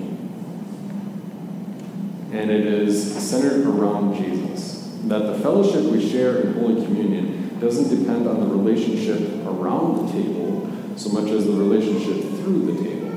And 2.33 2.51
it 2.51 2.67
is 2.67 3.17
centered 3.17 3.67
around 3.67 4.17
Jesus. 4.17 4.99
That 5.05 5.21
the 5.21 5.39
fellowship 5.41 5.85
we 5.85 6.09
share 6.09 6.41
in 6.41 6.55
Holy 6.55 6.85
Communion 6.85 7.59
doesn't 7.59 7.89
depend 7.89 8.29
on 8.29 8.41
the 8.41 8.47
relationship 8.47 9.45
around 9.47 10.07
the 10.07 10.13
table 10.13 10.71
so 10.97 11.11
much 11.11 11.31
as 11.31 11.47
the 11.47 11.53
relationship 11.53 12.23
through 12.41 12.73
the 12.73 12.83
table. 12.83 13.11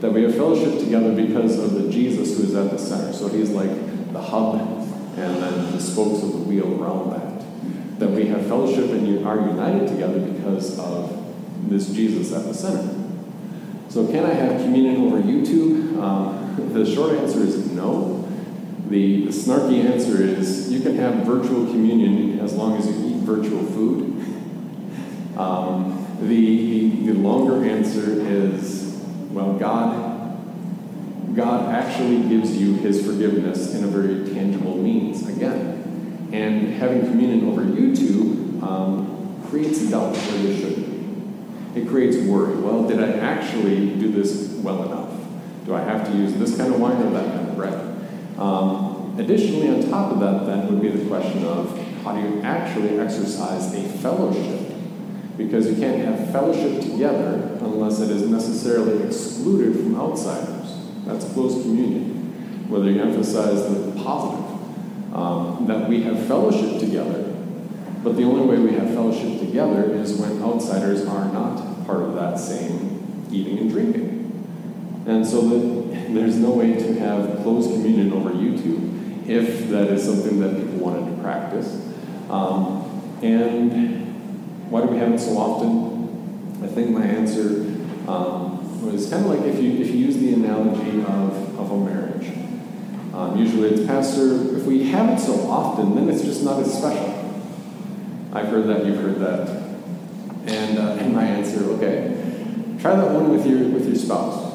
That 0.00 0.12
we 0.12 0.22
have 0.22 0.34
fellowship 0.34 0.78
together 0.78 1.14
because 1.14 1.58
of 1.58 1.72
the 1.72 1.90
Jesus 1.90 2.36
who 2.36 2.44
is 2.44 2.54
at 2.54 2.70
the 2.70 2.78
center. 2.78 3.12
So 3.12 3.28
he's 3.28 3.50
like 3.50 4.12
the 4.12 4.22
hub 4.22 4.60
and 5.16 5.42
then 5.42 5.72
the 5.72 5.80
spokes 5.80 6.22
of 6.22 6.32
the 6.32 6.38
wheel 6.38 6.82
around 6.82 7.10
that 7.10 7.36
that 7.98 8.10
we 8.10 8.26
have 8.26 8.46
fellowship 8.46 8.90
and 8.90 9.26
are 9.26 9.36
united 9.36 9.88
together 9.88 10.20
because 10.20 10.78
of 10.78 11.70
this 11.70 11.90
Jesus 11.90 12.32
at 12.32 12.44
the 12.44 12.54
center. 12.54 12.94
So, 13.88 14.06
can 14.06 14.24
I 14.24 14.34
have 14.34 14.60
communion 14.60 15.06
over 15.06 15.20
YouTube? 15.22 16.02
Um, 16.02 16.72
the 16.72 16.84
short 16.84 17.14
answer 17.14 17.40
is 17.40 17.70
no. 17.70 18.15
The, 18.88 19.24
the 19.26 19.32
snarky 19.32 19.84
answer 19.84 20.22
is 20.22 20.70
you 20.70 20.80
can 20.80 20.96
have 20.96 21.26
virtual 21.26 21.66
communion 21.66 22.38
as 22.38 22.54
long 22.54 22.76
as 22.76 22.86
you 22.86 23.08
eat 23.08 23.22
virtual 23.22 23.64
food. 23.64 24.12
Um, 25.36 26.16
the, 26.22 27.04
the, 27.04 27.12
longer 27.12 27.62
answer 27.68 28.22
is 28.22 29.02
well, 29.30 29.52
God 29.58 30.16
God 31.36 31.74
actually 31.74 32.26
gives 32.26 32.56
you 32.56 32.76
his 32.76 33.04
forgiveness 33.04 33.74
in 33.74 33.84
a 33.84 33.86
very 33.86 34.32
tangible 34.32 34.78
means. 34.78 35.28
Again, 35.28 36.30
and 36.32 36.68
having 36.74 37.02
communion 37.02 37.50
over 37.50 37.60
YouTube 37.62 38.62
um, 38.62 39.44
creates 39.50 39.80
doubt 39.90 40.16
where 40.16 40.42
there 40.42 40.56
shouldn't. 40.56 41.76
It 41.76 41.86
creates 41.86 42.16
worry. 42.16 42.56
Well, 42.56 42.88
did 42.88 42.98
I 42.98 43.18
actually 43.18 43.90
do 43.96 44.10
this 44.10 44.48
well 44.62 44.84
enough? 44.84 45.12
Do 45.66 45.74
I 45.74 45.82
have 45.82 46.06
to 46.10 46.16
use 46.16 46.32
this 46.34 46.56
kind 46.56 46.72
of 46.72 46.80
wine 46.80 46.96
or 47.02 47.10
that 47.10 47.34
kind 47.34 47.48
of 47.50 47.56
bread? 47.56 47.95
Um, 48.38 49.16
additionally, 49.18 49.68
on 49.68 49.88
top 49.90 50.12
of 50.12 50.20
that, 50.20 50.46
then 50.46 50.68
would 50.68 50.82
be 50.82 50.90
the 50.90 51.08
question 51.08 51.44
of 51.44 51.76
how 52.02 52.14
do 52.14 52.20
you 52.20 52.42
actually 52.42 52.98
exercise 52.98 53.74
a 53.74 53.88
fellowship? 53.98 54.72
Because 55.36 55.68
you 55.68 55.76
can't 55.76 56.02
have 56.04 56.30
fellowship 56.30 56.82
together 56.82 57.58
unless 57.60 58.00
it 58.00 58.10
is 58.10 58.28
necessarily 58.28 59.06
excluded 59.06 59.76
from 59.76 59.96
outsiders. 59.96 60.76
That's 61.04 61.24
close 61.32 61.62
communion. 61.62 62.68
Whether 62.68 62.90
you 62.90 63.00
emphasize 63.00 63.62
the 63.68 63.92
positive 64.02 64.46
um, 65.16 65.66
that 65.66 65.88
we 65.88 66.02
have 66.02 66.26
fellowship 66.26 66.78
together. 66.78 67.34
But 68.02 68.16
the 68.16 68.24
only 68.24 68.46
way 68.46 68.58
we 68.62 68.76
have 68.78 68.90
fellowship 68.90 69.40
together 69.40 69.92
is 69.94 70.16
when 70.18 70.42
outsiders 70.42 71.06
are 71.06 71.24
not 71.32 71.86
part 71.86 72.02
of 72.02 72.14
that 72.14 72.38
same 72.38 73.26
eating 73.32 73.58
and 73.58 73.70
drinking. 73.70 75.02
And 75.06 75.26
so 75.26 75.48
that 75.48 75.75
there's 76.16 76.36
no 76.36 76.50
way 76.50 76.74
to 76.74 76.98
have 77.00 77.42
closed 77.42 77.70
communion 77.70 78.12
over 78.12 78.30
YouTube 78.30 79.28
if 79.28 79.68
that 79.68 79.88
is 79.88 80.04
something 80.04 80.40
that 80.40 80.56
people 80.56 80.78
wanted 80.78 81.14
to 81.14 81.22
practice. 81.22 81.82
Um, 82.30 82.84
and 83.22 84.70
why 84.70 84.82
do 84.82 84.88
we 84.88 84.98
have 84.98 85.12
it 85.12 85.18
so 85.18 85.36
often? 85.36 86.64
I 86.64 86.68
think 86.68 86.90
my 86.90 87.04
answer 87.04 87.64
um, 88.08 88.84
was 88.84 89.10
kind 89.10 89.24
of 89.24 89.32
like 89.32 89.42
if 89.42 89.62
you, 89.62 89.72
if 89.80 89.88
you 89.88 90.06
use 90.06 90.16
the 90.16 90.34
analogy 90.34 91.00
of, 91.00 91.58
of 91.58 91.70
a 91.70 91.76
marriage. 91.76 92.28
Um, 93.12 93.36
usually 93.36 93.70
it's, 93.70 93.86
Pastor, 93.86 94.56
if 94.56 94.64
we 94.64 94.84
have 94.90 95.18
it 95.18 95.20
so 95.20 95.48
often, 95.48 95.94
then 95.94 96.08
it's 96.08 96.22
just 96.22 96.44
not 96.44 96.60
as 96.60 96.76
special. 96.76 97.12
I've 98.32 98.48
heard 98.48 98.66
that, 98.68 98.84
you've 98.84 98.98
heard 98.98 99.18
that. 99.20 99.48
And, 100.46 100.78
uh, 100.78 100.96
and 101.00 101.14
my 101.14 101.24
answer, 101.24 101.64
okay, 101.72 102.76
try 102.80 102.94
that 102.94 103.10
one 103.10 103.30
with 103.30 103.46
your, 103.46 103.68
with 103.68 103.86
your 103.86 103.96
spouse. 103.96 104.45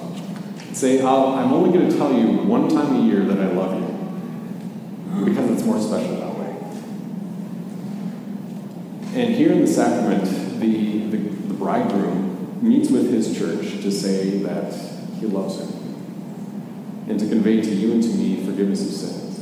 Say, 0.74 1.00
I'm 1.00 1.54
only 1.54 1.78
going 1.78 1.90
to 1.90 1.98
tell 1.98 2.14
you 2.14 2.38
one 2.44 2.70
time 2.70 2.96
a 2.96 3.02
year 3.04 3.24
that 3.26 3.38
I 3.38 3.52
love 3.52 3.80
you, 3.80 5.26
because 5.26 5.52
it's 5.52 5.64
more 5.64 5.80
special 5.80 6.16
that 6.16 6.36
way. 6.36 6.56
And 9.22 9.36
here 9.36 9.52
in 9.52 9.62
the 9.62 9.68
sacrament, 9.68 10.24
the, 10.60 11.08
the, 11.08 11.18
the 11.18 11.54
bridegroom 11.54 12.60
meets 12.62 12.90
with 12.90 13.12
his 13.12 13.38
church 13.38 13.82
to 13.84 13.92
say 13.92 14.38
that 14.40 14.74
he 15.20 15.28
loves 15.28 15.60
her 15.60 15.68
and 17.08 17.20
to 17.20 17.28
convey 17.28 17.62
to 17.62 17.70
you 17.70 17.92
and 17.94 18.02
to 18.02 18.10
me 18.10 18.44
forgiveness 18.46 18.82
of 18.86 18.92
sins. 18.92 19.40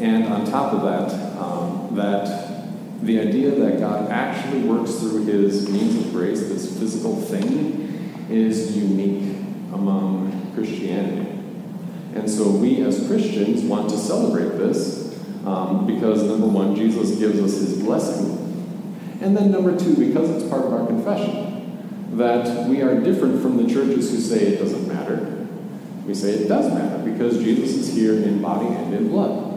And 0.00 0.24
on 0.26 0.44
top 0.44 0.72
of 0.72 0.82
that, 0.82 1.12
um, 1.40 1.94
that 1.94 2.66
the 3.02 3.20
idea 3.20 3.50
that 3.52 3.78
God 3.78 4.10
actually 4.10 4.62
works 4.62 4.96
through 4.96 5.24
his 5.24 5.68
means 5.70 6.04
of 6.04 6.12
grace, 6.12 6.40
this 6.40 6.78
physical 6.78 7.16
thing, 7.20 8.26
is 8.28 8.76
unique 8.76 9.33
among 9.74 10.52
Christianity. 10.54 11.30
And 12.14 12.30
so 12.30 12.50
we 12.50 12.82
as 12.82 13.06
Christians 13.06 13.62
want 13.62 13.90
to 13.90 13.98
celebrate 13.98 14.56
this 14.56 15.18
um, 15.44 15.86
because, 15.86 16.22
number 16.22 16.46
one, 16.46 16.76
Jesus 16.76 17.18
gives 17.18 17.38
us 17.40 17.58
his 17.58 17.82
blessing. 17.82 18.40
And 19.20 19.36
then, 19.36 19.50
number 19.50 19.76
two, 19.76 19.96
because 19.96 20.30
it's 20.30 20.48
part 20.48 20.64
of 20.64 20.72
our 20.72 20.86
confession, 20.86 22.16
that 22.16 22.68
we 22.68 22.82
are 22.82 23.00
different 23.00 23.42
from 23.42 23.56
the 23.56 23.72
churches 23.72 24.10
who 24.10 24.20
say 24.20 24.38
it 24.46 24.58
doesn't 24.58 24.86
matter 24.86 25.34
we 26.06 26.14
say 26.14 26.32
it 26.32 26.48
does 26.48 26.72
matter 26.72 27.02
because 27.02 27.38
Jesus 27.38 27.70
is 27.70 27.94
here 27.94 28.12
in 28.14 28.42
body 28.42 28.66
and 28.66 28.92
in 28.94 29.08
blood. 29.08 29.52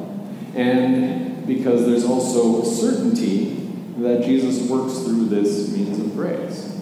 And 0.55 1.45
because 1.45 1.85
there's 1.85 2.05
also 2.05 2.63
certainty 2.63 3.69
that 3.97 4.23
Jesus 4.23 4.69
works 4.69 4.99
through 4.99 5.25
this 5.25 5.69
means 5.71 5.99
of 5.99 6.13
grace. 6.15 6.73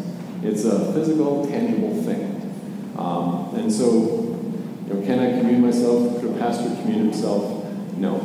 It's 0.43 0.65
a 0.65 0.93
physical, 0.93 1.47
tangible 1.47 2.01
thing. 2.03 2.34
Um, 2.97 3.53
and 3.55 3.71
so, 3.71 4.37
you 4.87 4.93
know, 4.93 5.05
can 5.05 5.19
I 5.19 5.39
commune 5.39 5.61
myself? 5.61 6.21
Could 6.21 6.35
a 6.35 6.39
pastor 6.39 6.69
commune 6.81 7.09
himself? 7.09 7.65
No. 7.97 8.15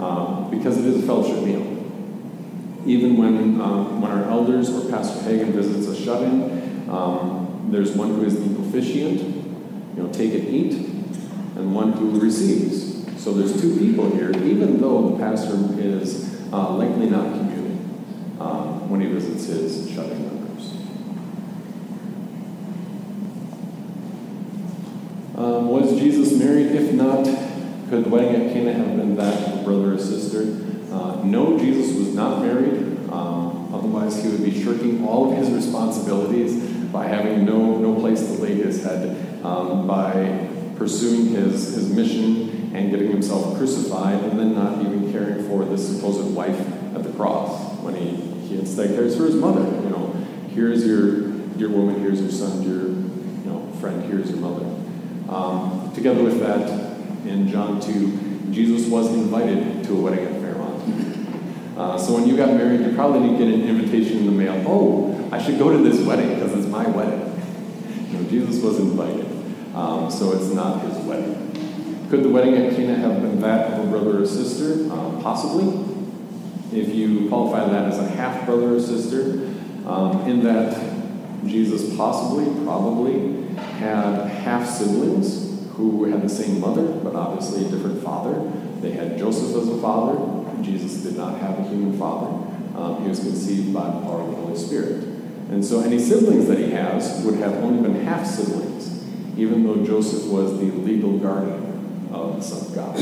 Um, 0.00 0.50
because 0.50 0.78
it 0.78 0.84
is 0.84 1.02
a 1.02 1.06
fellowship 1.06 1.42
meal. 1.44 1.60
Even 2.84 3.16
when, 3.16 3.60
um, 3.60 4.00
when 4.00 4.10
our 4.10 4.24
elders 4.24 4.68
or 4.68 4.90
Pastor 4.90 5.22
Hagen 5.22 5.52
visits 5.52 5.86
a 5.86 6.04
shut 6.04 6.22
in, 6.22 6.90
um, 6.90 7.68
there's 7.70 7.92
one 7.92 8.08
who 8.08 8.24
is 8.24 8.34
the 8.34 8.60
officiant 8.62 9.20
you 9.96 10.02
know, 10.02 10.12
take 10.12 10.34
and 10.34 10.48
eat, 10.48 10.72
and 11.56 11.74
one 11.74 11.92
who 11.92 12.18
receives. 12.18 12.92
So 13.22 13.32
there's 13.32 13.60
two 13.60 13.78
people 13.78 14.10
here, 14.10 14.30
even 14.30 14.80
though 14.80 15.10
the 15.10 15.18
pastor 15.18 15.54
is 15.78 16.42
uh, 16.52 16.70
likely 16.70 17.08
not 17.08 17.24
communing 17.32 18.36
um, 18.40 18.90
when 18.90 19.00
he 19.00 19.06
visits 19.06 19.46
his 19.46 19.90
shut-in 19.90 20.26
members. 20.26 20.72
Um, 25.36 25.61
was 25.72 25.98
Jesus 25.98 26.38
married? 26.38 26.72
If 26.72 26.92
not, 26.92 27.24
could 27.88 28.04
the 28.04 28.08
wedding 28.08 28.34
at 28.34 28.52
Cana 28.52 28.72
have 28.72 28.96
been 28.96 29.16
that 29.16 29.48
of 29.48 29.60
a 29.60 29.64
brother 29.64 29.94
or 29.94 29.98
sister? 29.98 30.40
Uh, 30.92 31.22
no, 31.24 31.58
Jesus 31.58 31.96
was 31.96 32.14
not 32.14 32.42
married. 32.42 33.08
Um, 33.10 33.72
otherwise, 33.72 34.22
he 34.22 34.28
would 34.28 34.44
be 34.44 34.62
shirking 34.62 35.06
all 35.06 35.30
of 35.30 35.38
his 35.38 35.50
responsibilities 35.50 36.60
by 36.92 37.06
having 37.06 37.44
no, 37.44 37.78
no 37.78 37.94
place 38.00 38.20
to 38.20 38.32
lay 38.34 38.54
his 38.54 38.82
head, 38.82 39.44
um, 39.44 39.86
by 39.86 40.48
pursuing 40.76 41.28
his, 41.28 41.74
his 41.74 41.90
mission 41.90 42.72
and 42.74 42.90
getting 42.90 43.10
himself 43.10 43.56
crucified, 43.56 44.22
and 44.24 44.38
then 44.38 44.54
not 44.54 44.80
even 44.80 45.12
caring 45.12 45.46
for 45.48 45.64
the 45.64 45.78
supposed 45.78 46.34
wife 46.34 46.58
at 46.94 47.02
the 47.02 47.12
cross 47.12 47.78
when 47.82 47.94
he, 47.94 48.16
he 48.48 48.58
instead 48.58 48.94
cares 48.96 49.16
for 49.16 49.24
his 49.24 49.34
mother. 49.34 49.60
You 49.60 49.90
know, 49.90 50.08
here's 50.54 50.84
your, 50.86 51.30
your 51.56 51.70
woman, 51.70 52.00
here's 52.00 52.20
your 52.20 52.30
son, 52.30 52.62
your 52.62 52.88
you 52.88 53.50
know, 53.50 53.70
friend, 53.80 54.02
here's 54.04 54.30
your 54.30 54.38
mother. 54.38 54.81
Um, 55.32 55.90
together 55.94 56.22
with 56.22 56.40
that, 56.40 56.68
in 57.26 57.48
John 57.48 57.80
2, 57.80 58.52
Jesus 58.52 58.86
was 58.86 59.08
invited 59.14 59.82
to 59.84 59.96
a 59.96 60.00
wedding 60.02 60.26
at 60.26 60.32
Fairmont. 60.42 61.78
Uh, 61.78 61.96
so 61.96 62.12
when 62.12 62.28
you 62.28 62.36
got 62.36 62.50
married, 62.50 62.82
you 62.82 62.94
probably 62.94 63.20
didn't 63.20 63.38
get 63.38 63.48
an 63.48 63.66
invitation 63.66 64.18
in 64.18 64.26
the 64.26 64.32
mail. 64.32 64.62
Oh, 64.66 65.28
I 65.32 65.42
should 65.42 65.58
go 65.58 65.74
to 65.74 65.82
this 65.82 66.06
wedding 66.06 66.34
because 66.34 66.52
it's 66.52 66.68
my 66.68 66.86
wedding. 66.86 67.30
Know, 68.12 68.22
Jesus 68.28 68.62
was 68.62 68.78
invited, 68.78 69.24
um, 69.74 70.10
so 70.10 70.32
it's 70.32 70.52
not 70.52 70.82
his 70.82 70.98
wedding. 70.98 72.06
Could 72.10 72.24
the 72.24 72.28
wedding 72.28 72.54
at 72.58 72.76
Cana 72.76 72.94
have 72.94 73.22
been 73.22 73.40
that 73.40 73.72
of 73.72 73.88
a 73.88 73.90
brother 73.90 74.20
or 74.20 74.26
sister? 74.26 74.92
Um, 74.92 75.22
possibly. 75.22 75.82
If 76.78 76.94
you 76.94 77.30
qualify 77.30 77.70
that 77.70 77.90
as 77.90 77.98
a 77.98 78.06
half 78.06 78.44
brother 78.44 78.74
or 78.74 78.80
sister, 78.80 79.50
um, 79.86 80.28
in 80.28 80.44
that 80.44 80.78
Jesus 81.46 81.96
possibly, 81.96 82.44
probably 82.64 83.46
had 83.78 84.31
half 84.42 84.68
siblings 84.68 85.52
who 85.74 86.04
had 86.04 86.22
the 86.22 86.28
same 86.28 86.60
mother, 86.60 86.86
but 87.02 87.14
obviously 87.14 87.64
a 87.66 87.68
different 87.68 88.02
father. 88.02 88.50
They 88.80 88.92
had 88.92 89.16
Joseph 89.18 89.56
as 89.56 89.68
a 89.68 89.78
father. 89.78 90.18
Jesus 90.62 91.02
did 91.02 91.16
not 91.16 91.38
have 91.38 91.58
a 91.58 91.62
human 91.62 91.98
father. 91.98 92.48
Um, 92.76 93.02
he 93.02 93.08
was 93.08 93.20
conceived 93.20 93.72
by 93.72 93.86
the 93.86 94.00
power 94.00 94.20
of 94.22 94.30
the 94.30 94.36
Holy 94.36 94.56
Spirit. 94.56 95.04
And 95.50 95.64
so 95.64 95.80
any 95.80 95.98
siblings 95.98 96.48
that 96.48 96.58
he 96.58 96.70
has 96.70 97.22
would 97.24 97.36
have 97.36 97.54
only 97.54 97.82
been 97.82 98.04
half 98.04 98.26
siblings, 98.26 99.04
even 99.36 99.64
though 99.64 99.84
Joseph 99.84 100.30
was 100.30 100.58
the 100.58 100.64
legal 100.64 101.18
guardian 101.18 102.08
of 102.12 102.36
the 102.36 102.42
Son 102.42 102.66
of 102.66 102.74
God. 102.74 102.98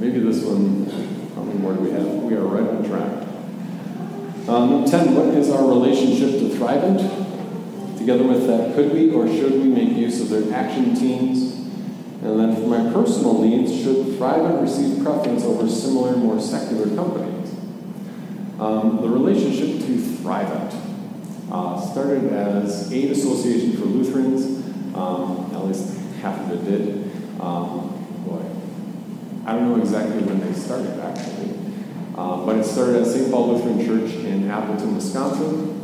maybe 0.00 0.20
this 0.20 0.44
one, 0.44 0.86
how 1.34 1.42
many 1.42 1.58
more 1.58 1.74
do 1.74 1.80
we 1.80 1.90
have? 1.90 2.06
We 2.06 2.34
are 2.34 2.44
right 2.44 2.68
on 2.68 2.84
track. 2.88 3.28
Um, 4.48 4.84
10, 4.84 5.14
what 5.14 5.26
is 5.34 5.50
our 5.50 5.66
relationship 5.68 6.40
to 6.40 6.56
Thrivent? 6.56 7.29
Together 8.00 8.24
with 8.24 8.46
that, 8.46 8.74
could 8.74 8.94
we 8.94 9.10
or 9.10 9.28
should 9.28 9.52
we 9.52 9.68
make 9.68 9.94
use 9.94 10.22
of 10.22 10.30
their 10.30 10.54
action 10.54 10.94
teams? 10.94 11.52
And 12.22 12.40
then 12.40 12.56
for 12.56 12.62
my 12.62 12.90
personal 12.94 13.42
needs, 13.42 13.70
should 13.70 14.06
Thrivent 14.16 14.62
receive 14.62 15.04
preference 15.04 15.44
over 15.44 15.68
similar, 15.68 16.16
more 16.16 16.40
secular 16.40 16.86
companies? 16.96 17.52
Um, 18.58 19.00
the 19.02 19.08
relationship 19.08 19.84
to 19.86 19.96
Thrivent 20.22 20.74
uh, 21.52 21.78
started 21.78 22.32
as 22.32 22.90
Aid 22.90 23.10
Association 23.10 23.76
for 23.76 23.84
Lutherans, 23.84 24.66
um, 24.96 25.50
at 25.54 25.62
least 25.66 25.94
half 26.22 26.40
of 26.40 26.52
it 26.52 26.64
did. 26.64 27.04
Um, 27.38 27.90
boy, 28.24 28.42
I 29.44 29.52
don't 29.56 29.68
know 29.68 29.78
exactly 29.78 30.22
when 30.22 30.40
they 30.40 30.58
started 30.58 30.98
actually, 31.00 31.50
uh, 32.16 32.46
but 32.46 32.56
it 32.56 32.64
started 32.64 33.02
at 33.02 33.06
St. 33.06 33.30
Paul 33.30 33.52
Lutheran 33.52 33.84
Church 33.84 34.14
in 34.24 34.50
Appleton, 34.50 34.94
Wisconsin. 34.94 35.79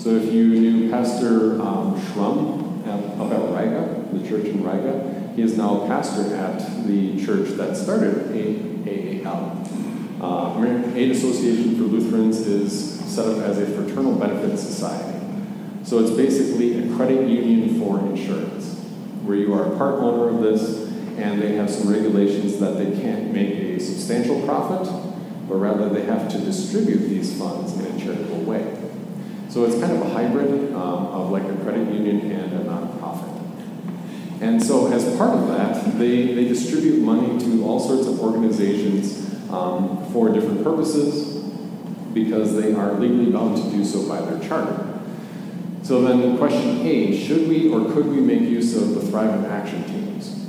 So 0.00 0.16
if 0.16 0.32
you 0.32 0.48
knew 0.48 0.90
Pastor 0.90 1.60
um, 1.60 2.00
Schrum 2.00 2.86
at, 2.86 3.20
up 3.20 3.30
at 3.32 3.40
Riga, 3.54 4.02
the 4.14 4.26
church 4.26 4.46
in 4.46 4.64
Riga, 4.64 5.30
he 5.36 5.42
is 5.42 5.58
now 5.58 5.86
pastor 5.88 6.34
at 6.36 6.86
the 6.86 7.22
church 7.22 7.50
that 7.58 7.76
started 7.76 8.30
AAL. 8.34 10.22
Uh, 10.22 10.54
American 10.56 10.96
Aid 10.96 11.10
Association 11.10 11.76
for 11.76 11.82
Lutherans 11.82 12.38
is 12.38 12.98
set 13.14 13.26
up 13.26 13.40
as 13.40 13.58
a 13.58 13.66
fraternal 13.66 14.14
benefit 14.14 14.56
society. 14.56 15.20
So 15.84 15.98
it's 15.98 16.12
basically 16.12 16.78
a 16.78 16.96
credit 16.96 17.28
union 17.28 17.78
for 17.78 17.98
insurance, 17.98 18.78
where 19.22 19.36
you 19.36 19.52
are 19.52 19.70
a 19.70 19.76
part 19.76 19.96
owner 19.96 20.34
of 20.34 20.40
this, 20.40 20.88
and 21.18 21.42
they 21.42 21.56
have 21.56 21.68
some 21.68 21.92
regulations 21.92 22.58
that 22.58 22.78
they 22.78 22.98
can't 23.02 23.34
make 23.34 23.52
a 23.52 23.78
substantial 23.78 24.40
profit, 24.46 24.90
but 25.46 25.56
rather 25.56 25.90
they 25.90 26.06
have 26.06 26.26
to 26.30 26.38
distribute 26.38 27.06
these 27.06 27.38
funds 27.38 27.74
in 27.74 27.84
a 27.84 28.00
charitable 28.02 28.44
way. 28.44 28.79
So 29.50 29.64
it's 29.64 29.80
kind 29.80 29.92
of 29.92 30.02
a 30.02 30.10
hybrid 30.10 30.72
um, 30.74 31.06
of 31.08 31.30
like 31.32 31.42
a 31.42 31.56
credit 31.64 31.92
union 31.92 32.30
and 32.30 32.52
a 32.52 32.64
nonprofit. 32.70 33.40
And 34.40 34.62
so 34.62 34.92
as 34.92 35.16
part 35.16 35.36
of 35.36 35.48
that, 35.48 35.98
they, 35.98 36.34
they 36.34 36.44
distribute 36.44 37.02
money 37.02 37.36
to 37.40 37.64
all 37.64 37.80
sorts 37.80 38.06
of 38.06 38.20
organizations 38.20 39.28
um, 39.50 40.06
for 40.12 40.32
different 40.32 40.62
purposes 40.62 41.42
because 42.14 42.54
they 42.56 42.72
are 42.72 42.94
legally 42.94 43.32
bound 43.32 43.56
to 43.56 43.70
do 43.76 43.84
so 43.84 44.08
by 44.08 44.20
their 44.20 44.38
charter. 44.48 44.86
So 45.82 46.00
then 46.02 46.38
question 46.38 46.86
A, 46.86 47.18
should 47.18 47.48
we 47.48 47.70
or 47.70 47.92
could 47.92 48.06
we 48.06 48.20
make 48.20 48.42
use 48.42 48.76
of 48.76 48.94
the 48.94 49.00
Thrive 49.00 49.30
Thrivent 49.30 49.50
action 49.50 49.82
teams? 49.84 50.46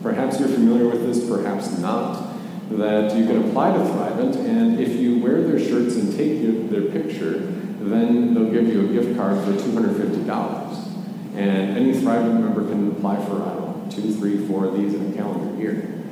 Perhaps 0.00 0.38
you're 0.38 0.48
familiar 0.48 0.88
with 0.88 1.04
this, 1.06 1.28
perhaps 1.28 1.76
not, 1.78 2.32
that 2.70 3.16
you 3.16 3.26
can 3.26 3.48
apply 3.48 3.72
to 3.72 3.78
Thrivent, 3.78 4.36
and 4.36 4.78
if 4.78 4.94
you 4.94 5.18
wear 5.18 5.42
their 5.42 5.58
shirts 5.58 5.96
and 5.96 6.14
take 6.16 6.70
their 6.70 6.82
picture, 6.82 7.63
then 7.92 8.34
they'll 8.34 8.50
give 8.50 8.68
you 8.68 8.88
a 8.88 8.92
gift 8.92 9.16
card 9.16 9.44
for 9.44 9.52
$250. 9.52 10.94
And 11.36 11.76
any 11.76 11.92
Thrivent 11.92 12.40
member 12.40 12.66
can 12.68 12.92
apply 12.92 13.16
for, 13.26 13.42
I 13.42 13.54
don't 13.54 13.88
know, 13.88 13.90
two, 13.90 14.14
three, 14.14 14.46
four 14.46 14.66
of 14.66 14.76
these 14.76 14.94
in 14.94 15.12
a 15.12 15.16
calendar 15.16 15.60
year. 15.60 16.02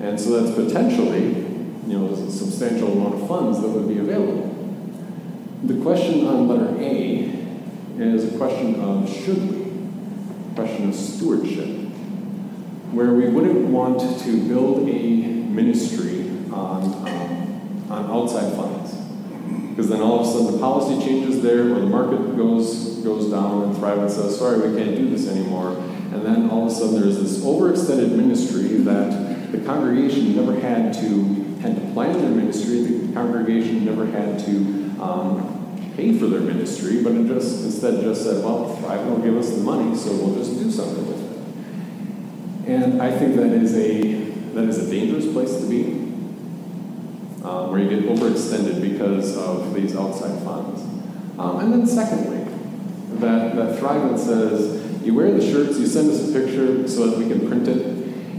And 0.00 0.20
so 0.20 0.40
that's 0.40 0.54
potentially, 0.54 1.28
you 1.86 1.98
know, 1.98 2.12
a 2.12 2.30
substantial 2.30 2.92
amount 2.92 3.22
of 3.22 3.28
funds 3.28 3.60
that 3.60 3.68
would 3.68 3.88
be 3.88 3.98
available. 3.98 4.52
The 5.64 5.80
question 5.82 6.26
on 6.26 6.46
letter 6.46 6.76
A 6.78 7.36
is 7.98 8.34
a 8.34 8.36
question 8.36 8.78
of 8.80 9.08
should 9.08 9.50
we, 9.50 9.62
a 10.52 10.54
question 10.54 10.90
of 10.90 10.94
stewardship, 10.94 11.68
where 12.92 13.14
we 13.14 13.28
wouldn't 13.28 13.68
want 13.68 14.00
to 14.22 14.48
build 14.48 14.88
a 14.88 14.92
ministry 14.92 16.30
on, 16.52 16.84
um, 17.08 17.90
on 17.90 18.10
outside 18.10 18.54
funds. 18.54 18.95
Because 19.76 19.90
then 19.90 20.00
all 20.00 20.20
of 20.20 20.26
a 20.26 20.30
sudden 20.30 20.52
the 20.52 20.58
policy 20.58 21.04
changes 21.04 21.42
there, 21.42 21.70
or 21.70 21.80
the 21.80 21.86
market 21.86 22.34
goes, 22.34 22.96
goes 23.04 23.30
down, 23.30 23.64
and 23.64 23.76
Thrivent 23.76 24.08
says, 24.08 24.38
sorry, 24.38 24.70
we 24.70 24.74
can't 24.74 24.96
do 24.96 25.10
this 25.10 25.28
anymore. 25.28 25.76
And 26.12 26.24
then 26.24 26.48
all 26.48 26.64
of 26.64 26.72
a 26.72 26.74
sudden 26.74 26.98
there's 26.98 27.18
this 27.18 27.44
overextended 27.44 28.16
ministry 28.16 28.78
that 28.78 29.52
the 29.52 29.58
congregation 29.58 30.34
never 30.34 30.58
had 30.58 30.94
to 30.94 31.44
had 31.60 31.74
to 31.74 31.92
plan 31.92 32.12
their 32.18 32.30
ministry. 32.30 32.84
The 32.84 33.12
congregation 33.12 33.84
never 33.84 34.06
had 34.06 34.38
to 34.46 34.54
um, 34.98 35.92
pay 35.94 36.18
for 36.18 36.26
their 36.26 36.40
ministry, 36.40 37.02
but 37.02 37.12
it 37.12 37.26
just 37.26 37.64
instead 37.64 38.00
just 38.00 38.22
said, 38.22 38.42
well, 38.42 38.74
Thrive 38.76 39.06
will 39.06 39.18
give 39.18 39.36
us 39.36 39.50
the 39.50 39.62
money, 39.62 39.94
so 39.94 40.10
we'll 40.12 40.36
just 40.36 40.58
do 40.58 40.70
something 40.70 41.06
with 41.06 41.20
it. 41.20 42.70
And 42.70 43.02
I 43.02 43.10
think 43.16 43.36
that 43.36 43.52
is 43.52 43.76
a 43.76 44.24
that 44.54 44.64
is 44.64 44.78
a 44.78 44.90
dangerous 44.90 45.30
place 45.30 45.54
to 45.58 45.68
be, 45.68 46.05
um, 47.46 47.70
where 47.70 47.80
you 47.80 47.88
get 47.88 48.00
overextended 48.08 48.80
because 48.80 49.36
of 49.36 49.72
these 49.72 49.94
outside 49.94 50.42
funds. 50.42 50.82
Um, 51.38 51.60
and 51.60 51.72
then 51.72 51.86
secondly, 51.86 52.42
that, 53.20 53.54
that 53.54 53.78
Thrivent 53.78 54.18
says, 54.18 54.82
you 55.06 55.14
wear 55.14 55.30
the 55.30 55.40
shirts, 55.40 55.78
you 55.78 55.86
send 55.86 56.10
us 56.10 56.28
a 56.28 56.32
picture 56.32 56.88
so 56.88 57.06
that 57.08 57.18
we 57.18 57.28
can 57.28 57.46
print 57.46 57.68
it, 57.68 57.86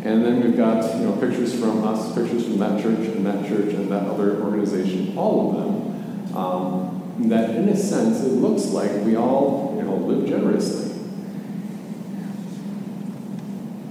and 0.03 0.25
then 0.25 0.43
we've 0.43 0.57
got 0.57 0.83
you 0.95 1.05
know 1.05 1.13
pictures 1.13 1.57
from 1.57 1.85
us, 1.85 2.13
pictures 2.13 2.43
from 2.43 2.57
that 2.59 2.81
church 2.81 3.07
and 3.07 3.25
that 3.25 3.47
church 3.47 3.73
and 3.73 3.89
that 3.89 4.03
other 4.03 4.41
organization, 4.43 5.17
all 5.17 5.49
of 5.49 5.55
them. 5.55 6.37
Um, 6.37 7.29
that 7.29 7.51
in 7.51 7.67
a 7.69 7.75
sense 7.75 8.21
it 8.21 8.33
looks 8.33 8.65
like 8.67 8.91
we 9.03 9.15
all 9.15 9.73
you 9.75 9.83
know 9.83 9.95
live 9.95 10.27
generously 10.27 10.91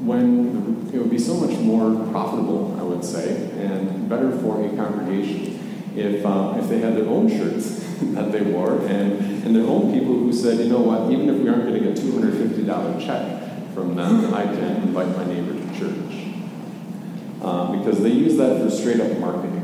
when 0.07 0.89
it 0.95 0.99
would 0.99 1.11
be 1.11 1.19
so 1.19 1.35
much 1.35 1.59
more 1.59 2.07
profitable 2.13 2.76
would 2.97 3.05
say 3.05 3.51
and 3.59 4.09
better 4.09 4.31
for 4.39 4.65
a 4.65 4.69
congregation 4.77 5.93
if, 5.95 6.25
uh, 6.27 6.55
if 6.59 6.69
they 6.69 6.81
had 6.81 6.97
their 6.97 7.09
own 7.09 7.29
shirts 7.29 7.85
that 8.01 8.33
they 8.33 8.43
wore 8.43 8.79
and, 8.87 9.45
and 9.45 9.55
their 9.55 9.67
own 9.67 9.93
people 9.93 10.15
who 10.15 10.33
said 10.33 10.59
you 10.59 10.71
know 10.71 10.81
what 10.81 11.11
even 11.11 11.29
if 11.29 11.41
we 11.41 11.49
aren't 11.49 11.67
getting 11.67 11.87
a 11.87 11.93
$250 11.93 13.07
check 13.07 13.75
from 13.75 13.95
them 13.95 14.35
i 14.35 14.43
can 14.43 14.77
invite 14.83 15.09
my 15.17 15.25
neighbor 15.25 15.53
to 15.53 15.79
church 15.79 16.27
uh, 17.43 17.77
because 17.77 18.03
they 18.03 18.11
use 18.11 18.37
that 18.37 18.63
for 18.63 18.71
straight 18.71 19.01
up 19.01 19.19
marketing 19.19 19.63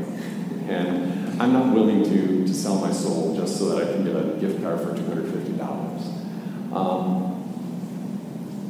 and 0.69 1.13
I'm 1.41 1.51
not 1.51 1.73
willing 1.73 2.03
to, 2.03 2.45
to 2.45 2.53
sell 2.53 2.75
my 2.75 2.91
soul 2.91 3.35
just 3.35 3.57
so 3.57 3.69
that 3.69 3.87
I 3.87 3.91
can 3.91 4.05
get 4.05 4.15
a 4.15 4.37
gift 4.39 4.61
card 4.61 4.79
for 4.79 4.93
$250. 4.93 6.73
Um, 6.73 7.33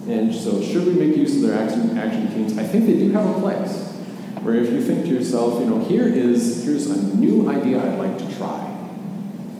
and 0.07 0.33
so, 0.33 0.61
should 0.61 0.85
we 0.85 0.93
make 0.93 1.15
use 1.15 1.35
of 1.35 1.41
their 1.43 1.59
action, 1.59 1.97
action 1.97 2.27
teams? 2.33 2.57
I 2.57 2.63
think 2.63 2.85
they 2.85 2.97
do 2.97 3.11
have 3.11 3.37
a 3.37 3.39
place. 3.39 3.92
Where 4.43 4.55
if 4.55 4.71
you 4.71 4.81
think 4.81 5.05
to 5.05 5.09
yourself, 5.09 5.61
you 5.61 5.67
know, 5.67 5.79
here 5.85 6.05
is 6.05 6.65
here's 6.65 6.87
a 6.87 7.15
new 7.15 7.49
idea 7.49 7.79
I'd 7.79 7.97
like 7.97 8.17
to 8.17 8.35
try, 8.35 8.59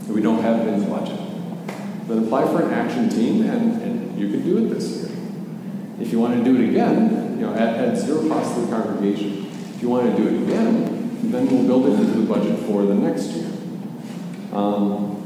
and 0.01 0.09
we 0.09 0.21
don't 0.21 0.41
have 0.41 0.59
it 0.59 0.73
in 0.73 0.81
the 0.81 0.87
budget, 0.87 1.17
then 2.09 2.25
apply 2.25 2.45
for 2.47 2.63
an 2.63 2.73
action 2.73 3.07
team, 3.07 3.43
and, 3.43 3.81
and 3.81 4.19
you 4.19 4.29
can 4.29 4.43
do 4.43 4.57
it 4.57 4.73
this 4.73 4.97
year. 4.97 5.17
If 6.01 6.11
you 6.11 6.19
want 6.19 6.35
to 6.35 6.43
do 6.43 6.61
it 6.61 6.69
again, 6.69 7.39
you 7.39 7.45
know, 7.45 7.53
at, 7.53 7.77
at 7.77 7.97
zero 7.97 8.27
cost 8.27 8.55
to 8.55 8.61
the 8.61 8.67
congregation, 8.67 9.45
if 9.73 9.81
you 9.81 9.87
want 9.87 10.13
to 10.13 10.21
do 10.21 10.27
it 10.27 10.43
again, 10.43 11.31
then 11.31 11.47
we'll 11.47 11.65
build 11.65 11.85
it 11.87 12.01
into 12.01 12.19
the 12.19 12.25
budget 12.25 12.59
for 12.65 12.83
the 12.83 12.93
next 12.93 13.27
year. 13.27 13.49
Um, 14.51 15.23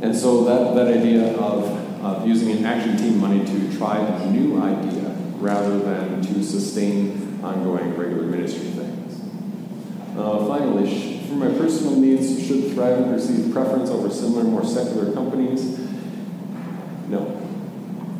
and 0.00 0.14
so 0.14 0.44
that, 0.44 0.76
that 0.76 0.96
idea 0.96 1.36
of, 1.38 1.64
of 2.04 2.24
using 2.24 2.52
an 2.52 2.64
action 2.64 2.96
team 2.96 3.18
money 3.18 3.44
to 3.44 3.76
try 3.76 3.98
a 3.98 4.30
new 4.30 4.62
idea 4.62 5.10
rather 5.40 5.76
than 5.80 6.22
to 6.22 6.44
sustain 6.44 7.40
ongoing 7.42 7.96
regular 7.96 8.22
ministry. 8.22 8.68
Uh, 10.16 10.46
finally, 10.46 11.18
for 11.26 11.34
my 11.34 11.48
personal 11.58 11.96
needs, 11.96 12.46
should 12.46 12.64
Thrivent 12.72 13.12
receive 13.12 13.52
preference 13.52 13.90
over 13.90 14.10
similar, 14.10 14.44
more 14.44 14.64
secular 14.64 15.12
companies? 15.12 15.78
No. 17.08 17.38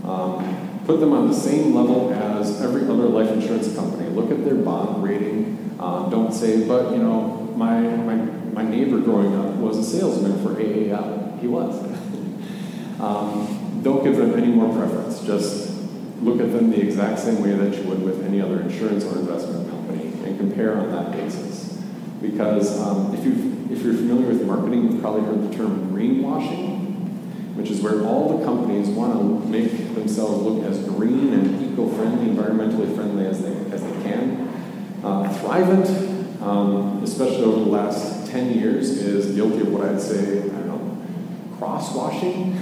Um, 0.04 0.80
put 0.86 1.00
them 1.00 1.12
on 1.12 1.28
the 1.28 1.34
same 1.34 1.74
level 1.74 2.12
as 2.12 2.60
every 2.62 2.82
other 2.82 3.08
life 3.08 3.30
insurance 3.30 3.74
company. 3.74 4.08
Look 4.10 4.30
at 4.30 4.44
their 4.44 4.54
bond 4.54 5.04
rating 5.04 5.62
um, 5.82 6.10
don't 6.10 6.32
say, 6.32 6.66
but 6.66 6.92
you 6.92 6.98
know, 6.98 7.52
my, 7.56 7.80
my, 7.80 8.14
my 8.14 8.62
neighbor 8.62 9.00
growing 9.00 9.34
up 9.34 9.56
was 9.56 9.78
a 9.78 9.82
salesman 9.82 10.40
for 10.40 10.54
AAL. 10.54 11.40
He 11.40 11.48
was. 11.48 11.74
um, 13.00 13.80
don't 13.82 14.04
give 14.04 14.16
them 14.16 14.38
any 14.38 14.46
more 14.46 14.72
preference. 14.72 15.24
Just 15.26 15.72
look 16.20 16.40
at 16.40 16.52
them 16.52 16.70
the 16.70 16.80
exact 16.80 17.18
same 17.18 17.42
way 17.42 17.50
that 17.50 17.76
you 17.76 17.82
would 17.88 18.00
with 18.00 18.24
any 18.24 18.40
other 18.40 18.60
insurance 18.60 19.04
or 19.04 19.18
investment 19.18 19.68
company 19.70 20.12
and 20.24 20.38
compare 20.38 20.78
on 20.78 20.88
that 20.92 21.10
basis. 21.10 21.51
Because 22.22 22.80
um, 22.80 23.14
if, 23.14 23.24
you 23.24 23.66
if 23.70 23.82
you're 23.82 23.94
familiar 23.94 24.28
with 24.28 24.46
marketing, 24.46 24.90
you've 24.90 25.02
probably 25.02 25.22
heard 25.22 25.50
the 25.50 25.56
term 25.56 25.90
greenwashing, 25.90 27.56
which 27.56 27.70
is 27.70 27.80
where 27.80 28.04
all 28.04 28.38
the 28.38 28.44
companies 28.44 28.88
want 28.88 29.12
to 29.12 29.48
make 29.48 29.94
themselves 29.94 30.40
look 30.42 30.64
as 30.64 30.78
green 30.84 31.34
and 31.34 31.72
eco-friendly, 31.72 32.26
environmentally 32.26 32.94
friendly 32.94 33.26
as 33.26 33.42
they, 33.42 33.54
as 33.74 33.82
they 33.82 34.02
can. 34.04 34.48
Uh, 35.02 35.28
Thrivent, 35.40 36.40
um, 36.40 37.02
especially 37.02 37.44
over 37.44 37.64
the 37.64 37.70
last 37.70 38.30
10 38.30 38.54
years, 38.58 38.90
is 38.90 39.34
guilty 39.34 39.60
of 39.60 39.72
what 39.72 39.84
I'd 39.84 40.00
say, 40.00 40.38
I 40.38 40.46
don't 40.46 40.68
know, 40.68 41.56
cross-washing, 41.58 42.52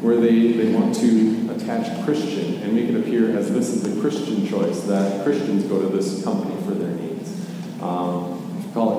where 0.00 0.16
they, 0.16 0.52
they 0.52 0.72
want 0.72 0.94
to 0.96 1.50
attach 1.54 2.04
Christian 2.04 2.62
and 2.62 2.74
make 2.74 2.88
it 2.88 2.96
appear 2.96 3.36
as 3.36 3.52
this 3.52 3.68
is 3.68 3.86
a 3.86 4.00
Christian 4.00 4.46
choice, 4.46 4.82
that 4.82 5.24
Christians 5.24 5.64
go 5.64 5.80
to 5.82 5.88
this 5.88 6.24
company 6.24 6.54
for 6.64 6.72
their 6.72 6.90
needs. 6.90 7.32
Um, 7.80 8.25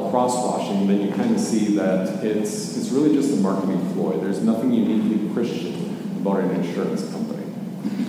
cross-washing, 0.10 0.88
then 0.88 1.02
you 1.02 1.13
kind 1.13 1.36
of 1.36 1.39
see 1.39 1.76
that 1.76 2.24
it's, 2.24 2.78
it's 2.78 2.89
really 2.89 3.13
just 3.13 3.34
a 3.34 3.38
marketing 3.38 3.93
ploy. 3.93 4.17
There's 4.17 4.41
nothing 4.41 4.74
uniquely 4.74 5.34
Christian 5.34 6.17
about 6.20 6.41
an 6.41 6.52
insurance 6.52 7.10
company. 7.12 7.43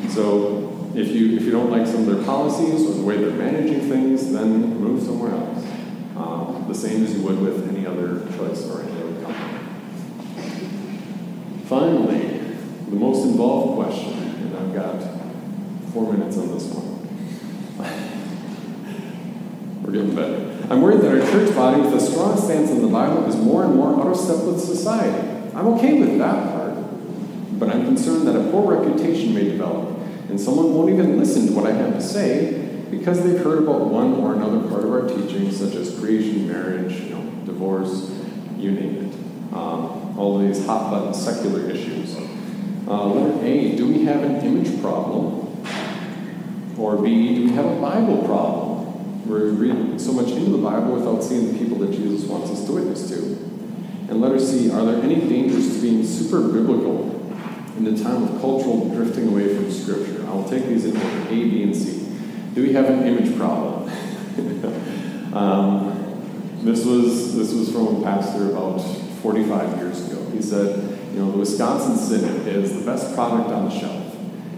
So 0.09 0.91
if 0.95 1.09
you, 1.09 1.37
if 1.37 1.43
you 1.43 1.51
don't 1.51 1.71
like 1.71 1.87
some 1.87 2.01
of 2.01 2.07
their 2.07 2.25
policies 2.25 2.89
or 2.89 2.95
the 2.95 3.03
way 3.03 3.19
they're 3.19 3.31
managing 3.31 3.89
things, 3.89 4.33
then 4.33 4.79
move 4.81 5.03
somewhere 5.03 5.33
else. 5.33 5.65
Um, 6.17 6.65
the 6.67 6.75
same 6.75 7.05
as 7.05 7.15
you 7.15 7.23
would 7.23 7.41
with 7.41 7.69
any 7.69 7.87
other 7.87 8.21
choice 8.37 8.67
or 8.69 8.83
any 8.83 9.01
other 9.01 9.23
company. 9.23 9.59
Finally, 11.67 12.39
the 12.89 12.97
most 12.97 13.25
involved 13.27 13.77
question, 13.77 14.15
and 14.15 14.57
I've 14.57 14.75
got 14.75 15.03
four 15.93 16.13
minutes 16.13 16.37
on 16.39 16.49
this 16.53 16.65
one. 16.73 18.05
We're 19.89 19.95
getting 19.95 20.15
better. 20.15 20.67
I'm 20.69 20.83
worried 20.83 21.01
that 21.01 21.19
our 21.19 21.31
church 21.31 21.55
body, 21.55 21.81
with 21.81 21.95
a 21.95 22.01
strong 22.01 22.37
stance 22.37 22.71
on 22.71 22.83
the 22.83 22.89
Bible, 22.89 23.25
is 23.25 23.37
more 23.37 23.65
and 23.65 23.75
more 23.75 23.99
out 23.99 24.09
of 24.09 24.19
step 24.19 24.45
with 24.45 24.61
society. 24.61 25.17
I'm 25.55 25.67
okay 25.69 25.99
with 25.99 26.19
that 26.19 26.53
part, 26.53 26.75
but 27.59 27.71
I'm 27.71 27.87
concerned 27.87 28.27
that 28.27 28.37
a 28.37 28.51
poor 28.51 28.77
reputation 28.77 29.35
may 29.35 29.45
develop, 29.45 29.99
and 30.29 30.39
someone 30.39 30.75
won't 30.75 30.91
even 30.91 31.19
listen 31.19 31.47
to 31.47 31.53
what 31.55 31.65
I 31.65 31.73
have 31.73 31.95
to 31.95 32.03
say 32.03 32.85
because 32.91 33.25
they've 33.25 33.43
heard 33.43 33.63
about 33.63 33.87
one 33.87 34.13
or 34.17 34.35
another 34.35 34.61
part 34.69 34.85
of 34.85 34.93
our 34.93 35.09
teaching, 35.09 35.51
such 35.51 35.75
as 35.75 35.99
creation, 35.99 36.47
marriage, 36.47 36.93
you 37.01 37.15
know, 37.15 37.23
divorce, 37.47 38.11
you 38.59 38.73
name 38.73 39.07
it. 39.07 39.55
Um, 39.57 40.19
all 40.19 40.39
these 40.39 40.67
hot 40.67 40.91
button 40.91 41.15
secular 41.15 41.67
issues. 41.71 42.15
Uh, 42.87 43.07
letter 43.07 43.43
A, 43.43 43.75
do 43.75 43.89
we 43.89 44.05
have 44.05 44.23
an 44.23 44.37
image 44.45 44.83
problem? 44.83 45.47
Or 46.77 46.99
B, 46.99 47.37
do 47.37 47.45
we 47.45 47.53
have 47.53 47.65
a 47.65 47.81
Bible 47.81 48.23
problem? 48.25 48.68
We're 49.29 49.51
reading 49.51 49.99
so 49.99 50.15
much 50.15 50.29
into 50.29 50.53
the 50.53 50.57
Bible 50.57 50.95
without 50.95 51.23
seeing 51.23 51.53
the 51.53 51.59
people 51.59 51.77
that 51.81 51.93
Jesus 51.93 52.27
wants 52.27 52.51
us 52.51 52.65
to 52.65 52.73
witness 52.73 53.11
to. 53.11 53.17
And 54.09 54.23
letter 54.23 54.41
C, 54.41 54.71
are 54.71 54.83
there 54.87 55.03
any 55.03 55.17
dangers 55.17 55.75
to 55.75 55.83
being 55.83 56.03
super 56.03 56.41
biblical 56.49 57.11
in 57.77 57.85
the 57.85 58.03
time 58.03 58.23
of 58.23 58.41
cultural 58.41 58.89
drifting 58.89 59.29
away 59.29 59.55
from 59.55 59.71
Scripture? 59.71 60.27
I'll 60.29 60.49
take 60.49 60.65
these 60.65 60.87
in 60.87 60.97
order 60.97 61.29
A, 61.29 61.29
B, 61.29 61.63
and 61.63 61.77
C. 61.77 62.09
Do 62.55 62.63
we 62.63 62.73
have 62.73 62.87
an 62.87 63.07
image 63.07 63.37
problem? 63.37 63.91
um, 65.35 66.63
this 66.63 66.87
was 66.87 67.37
this 67.37 67.53
was 67.53 67.71
from 67.71 67.97
a 67.97 68.03
pastor 68.03 68.53
about 68.53 68.79
45 68.79 69.77
years 69.77 70.11
ago. 70.11 70.25
He 70.31 70.41
said, 70.41 70.99
you 71.13 71.19
know, 71.19 71.33
the 71.33 71.37
Wisconsin 71.37 71.99
Synod 71.99 72.47
is 72.47 72.79
the 72.79 72.85
best 72.91 73.15
product 73.15 73.51
on 73.51 73.69
the 73.69 73.79
shelf. 73.79 74.07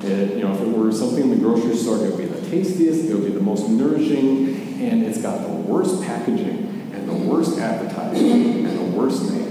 It, 0.04 0.36
you 0.36 0.44
know, 0.44 0.54
if 0.54 0.60
it 0.60 0.68
were 0.68 0.92
something 0.92 1.24
in 1.24 1.30
the 1.30 1.36
grocery 1.36 1.76
store, 1.76 1.96
it 2.06 2.10
would 2.10 2.18
be 2.18 2.29
tastiest, 2.50 3.04
it'll 3.04 3.20
be 3.20 3.30
the 3.30 3.40
most 3.40 3.68
nourishing, 3.68 4.80
and 4.80 5.04
it's 5.04 5.22
got 5.22 5.40
the 5.42 5.52
worst 5.52 6.02
packaging 6.02 6.90
and 6.92 7.08
the 7.08 7.14
worst 7.14 7.58
advertising 7.58 8.66
and 8.66 8.78
the 8.78 8.98
worst 8.98 9.30
name. 9.30 9.50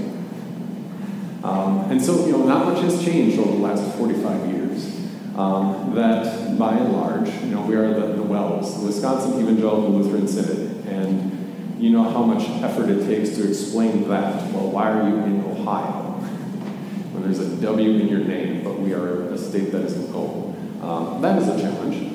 Um, 1.42 1.90
and 1.90 2.02
so, 2.02 2.26
you 2.26 2.32
know, 2.32 2.44
not 2.44 2.66
much 2.66 2.82
has 2.82 3.02
changed 3.02 3.38
over 3.38 3.52
the 3.52 3.58
last 3.58 3.96
45 3.96 4.52
years. 4.52 4.60
Um, 5.36 5.94
that 5.94 6.58
by 6.58 6.74
and 6.74 6.92
large, 6.92 7.28
you 7.42 7.46
know, 7.54 7.62
we 7.62 7.74
are 7.74 7.94
the, 7.94 8.14
the 8.14 8.22
WELS, 8.22 8.80
the 8.80 8.86
Wisconsin 8.86 9.40
Evangelical 9.40 9.90
Lutheran 9.90 10.28
Synod, 10.28 10.86
and 10.86 11.80
you 11.82 11.90
know 11.90 12.02
how 12.02 12.22
much 12.22 12.46
effort 12.62 12.90
it 12.90 13.06
takes 13.06 13.36
to 13.36 13.48
explain 13.48 14.06
that. 14.08 14.52
Well, 14.52 14.70
why 14.70 14.90
are 14.90 15.08
you 15.08 15.16
in 15.16 15.44
Ohio? 15.44 16.10
When 17.12 17.22
there's 17.22 17.38
a 17.38 17.56
W 17.56 17.90
in 17.98 18.08
your 18.08 18.20
name, 18.20 18.62
but 18.62 18.78
we 18.78 18.92
are 18.92 19.30
a 19.30 19.38
state 19.38 19.72
that 19.72 19.82
is 19.82 19.94
in 19.94 20.12
gold. 20.12 20.54
Um, 20.82 21.22
that 21.22 21.40
is 21.40 21.48
a 21.48 21.58
challenge. 21.58 22.09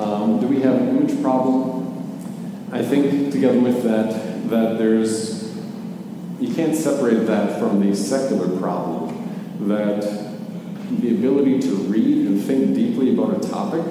Um, 0.00 0.40
do 0.40 0.46
we 0.46 0.62
have 0.62 0.76
an 0.76 0.88
image 0.88 1.20
problem? 1.20 2.70
I 2.72 2.82
think 2.82 3.30
together 3.32 3.60
with 3.60 3.82
that, 3.82 4.48
that 4.48 4.78
there's 4.78 5.54
you 6.40 6.54
can't 6.54 6.74
separate 6.74 7.26
that 7.26 7.58
from 7.58 7.86
the 7.86 7.94
secular 7.94 8.58
problem 8.58 9.68
that 9.68 10.00
the 11.02 11.10
ability 11.10 11.60
to 11.60 11.74
read 11.74 12.26
and 12.26 12.42
think 12.42 12.74
deeply 12.74 13.12
about 13.12 13.44
a 13.44 13.48
topic 13.48 13.84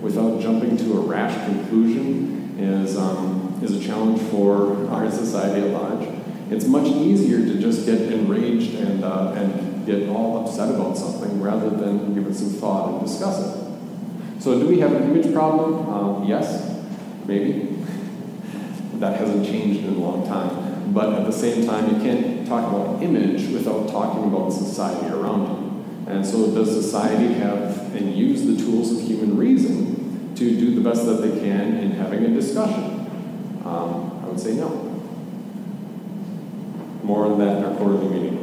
without 0.00 0.40
jumping 0.40 0.76
to 0.78 0.98
a 0.98 1.00
rash 1.00 1.32
conclusion 1.46 2.56
is, 2.58 2.98
um, 2.98 3.56
is 3.62 3.76
a 3.76 3.80
challenge 3.80 4.20
for 4.30 4.88
our 4.88 5.08
society 5.12 5.60
at 5.60 5.68
large. 5.68 6.08
It's 6.50 6.66
much 6.66 6.88
easier 6.88 7.38
to 7.38 7.60
just 7.60 7.86
get 7.86 8.00
enraged 8.00 8.74
and, 8.74 9.04
uh, 9.04 9.32
and 9.36 9.86
get 9.86 10.08
all 10.08 10.44
upset 10.44 10.74
about 10.74 10.98
something 10.98 11.40
rather 11.40 11.70
than 11.70 12.14
give 12.14 12.26
it 12.26 12.34
some 12.34 12.50
thought 12.50 12.94
and 12.94 13.06
discuss 13.06 13.38
it. 13.38 13.61
So, 14.42 14.58
do 14.58 14.66
we 14.66 14.80
have 14.80 14.90
an 14.90 15.04
image 15.04 15.32
problem? 15.32 15.88
Um, 15.88 16.24
yes, 16.24 16.76
maybe. 17.26 17.68
That 18.94 19.16
hasn't 19.16 19.46
changed 19.46 19.84
in 19.84 19.94
a 19.94 19.98
long 19.98 20.26
time. 20.26 20.92
But 20.92 21.12
at 21.14 21.26
the 21.26 21.32
same 21.32 21.64
time, 21.64 21.94
you 21.94 22.02
can't 22.02 22.46
talk 22.46 22.68
about 22.72 23.02
image 23.02 23.48
without 23.52 23.88
talking 23.88 24.24
about 24.24 24.52
society 24.52 25.08
around 25.08 25.46
you. 25.46 26.12
And 26.12 26.26
so, 26.26 26.52
does 26.52 26.70
society 26.70 27.34
have 27.34 27.94
and 27.94 28.16
use 28.16 28.44
the 28.44 28.56
tools 28.56 28.90
of 28.92 29.06
human 29.06 29.36
reason 29.36 30.34
to 30.34 30.50
do 30.58 30.74
the 30.74 30.80
best 30.80 31.06
that 31.06 31.22
they 31.22 31.38
can 31.40 31.76
in 31.78 31.92
having 31.92 32.24
a 32.24 32.28
discussion? 32.28 33.06
Um, 33.64 34.22
I 34.24 34.28
would 34.28 34.40
say 34.40 34.54
no. 34.54 34.68
More 37.04 37.26
on 37.26 37.38
that 37.38 37.58
in 37.58 37.64
our 37.64 37.76
quarterly 37.76 38.08
meeting. 38.08 38.38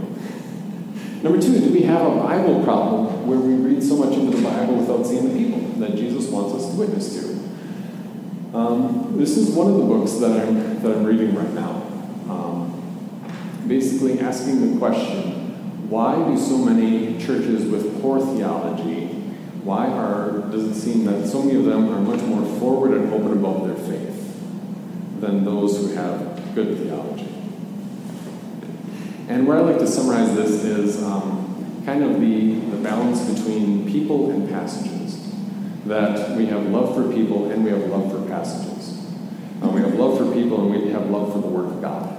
Number 1.23 1.41
two, 1.41 1.59
do 1.59 1.73
we 1.73 1.81
have 1.81 2.05
a 2.05 2.15
Bible 2.15 2.63
problem 2.63 3.27
where 3.27 3.39
we 3.39 3.53
read 3.55 3.83
so 3.83 3.97
much 3.97 4.13
into 4.13 4.37
the 4.37 4.43
Bible 4.43 4.75
without 4.75 5.05
seeing 5.05 5.27
the 5.27 5.37
people 5.37 5.68
that 5.79 5.95
Jesus 5.95 6.27
wants 6.29 6.55
us 6.55 6.71
to 6.71 6.77
witness 6.77 7.13
to? 7.15 8.57
Um, 8.57 9.15
this 9.17 9.37
is 9.37 9.51
one 9.51 9.67
of 9.67 9.75
the 9.75 9.83
books 9.83 10.13
that 10.13 10.31
I'm, 10.31 10.81
that 10.81 10.95
I'm 10.95 11.03
reading 11.03 11.35
right 11.35 11.53
now. 11.53 11.83
Um, 12.29 13.63
basically, 13.67 14.19
asking 14.19 14.73
the 14.73 14.79
question 14.79 15.39
why 15.89 16.15
do 16.15 16.37
so 16.37 16.57
many 16.57 17.17
churches 17.19 17.65
with 17.65 17.99
poor 18.01 18.19
theology, 18.19 19.07
why 19.63 19.87
are, 19.87 20.39
does 20.51 20.65
it 20.65 20.75
seem 20.79 21.05
that 21.05 21.27
so 21.27 21.41
many 21.41 21.57
of 21.57 21.65
them 21.65 21.89
are 21.89 21.99
much 21.99 22.21
more 22.21 22.45
forward 22.59 22.91
and 22.91 23.11
open 23.11 23.33
about 23.33 23.65
their 23.65 23.75
faith 23.75 24.39
than 25.19 25.43
those 25.43 25.77
who 25.77 25.95
have 25.95 26.53
good 26.53 26.77
theology? 26.77 27.27
And 29.27 29.47
where 29.47 29.57
I 29.57 29.61
like 29.61 29.79
to 29.79 29.87
summarize 29.87 30.35
this 30.35 30.63
is 30.63 31.03
um, 31.03 31.83
kind 31.85 32.03
of 32.03 32.19
the, 32.19 32.53
the 32.53 32.77
balance 32.77 33.21
between 33.21 33.91
people 33.91 34.31
and 34.31 34.49
passages. 34.49 34.98
That 35.85 36.37
we 36.37 36.45
have 36.47 36.65
love 36.67 36.95
for 36.95 37.11
people 37.11 37.51
and 37.51 37.63
we 37.63 37.71
have 37.71 37.85
love 37.87 38.11
for 38.11 38.27
passages. 38.27 38.99
Uh, 39.63 39.69
we 39.69 39.81
have 39.81 39.95
love 39.95 40.17
for 40.17 40.31
people 40.33 40.61
and 40.61 40.83
we 40.83 40.91
have 40.91 41.09
love 41.09 41.33
for 41.33 41.39
the 41.39 41.47
Word 41.47 41.67
of 41.67 41.81
God. 41.81 42.15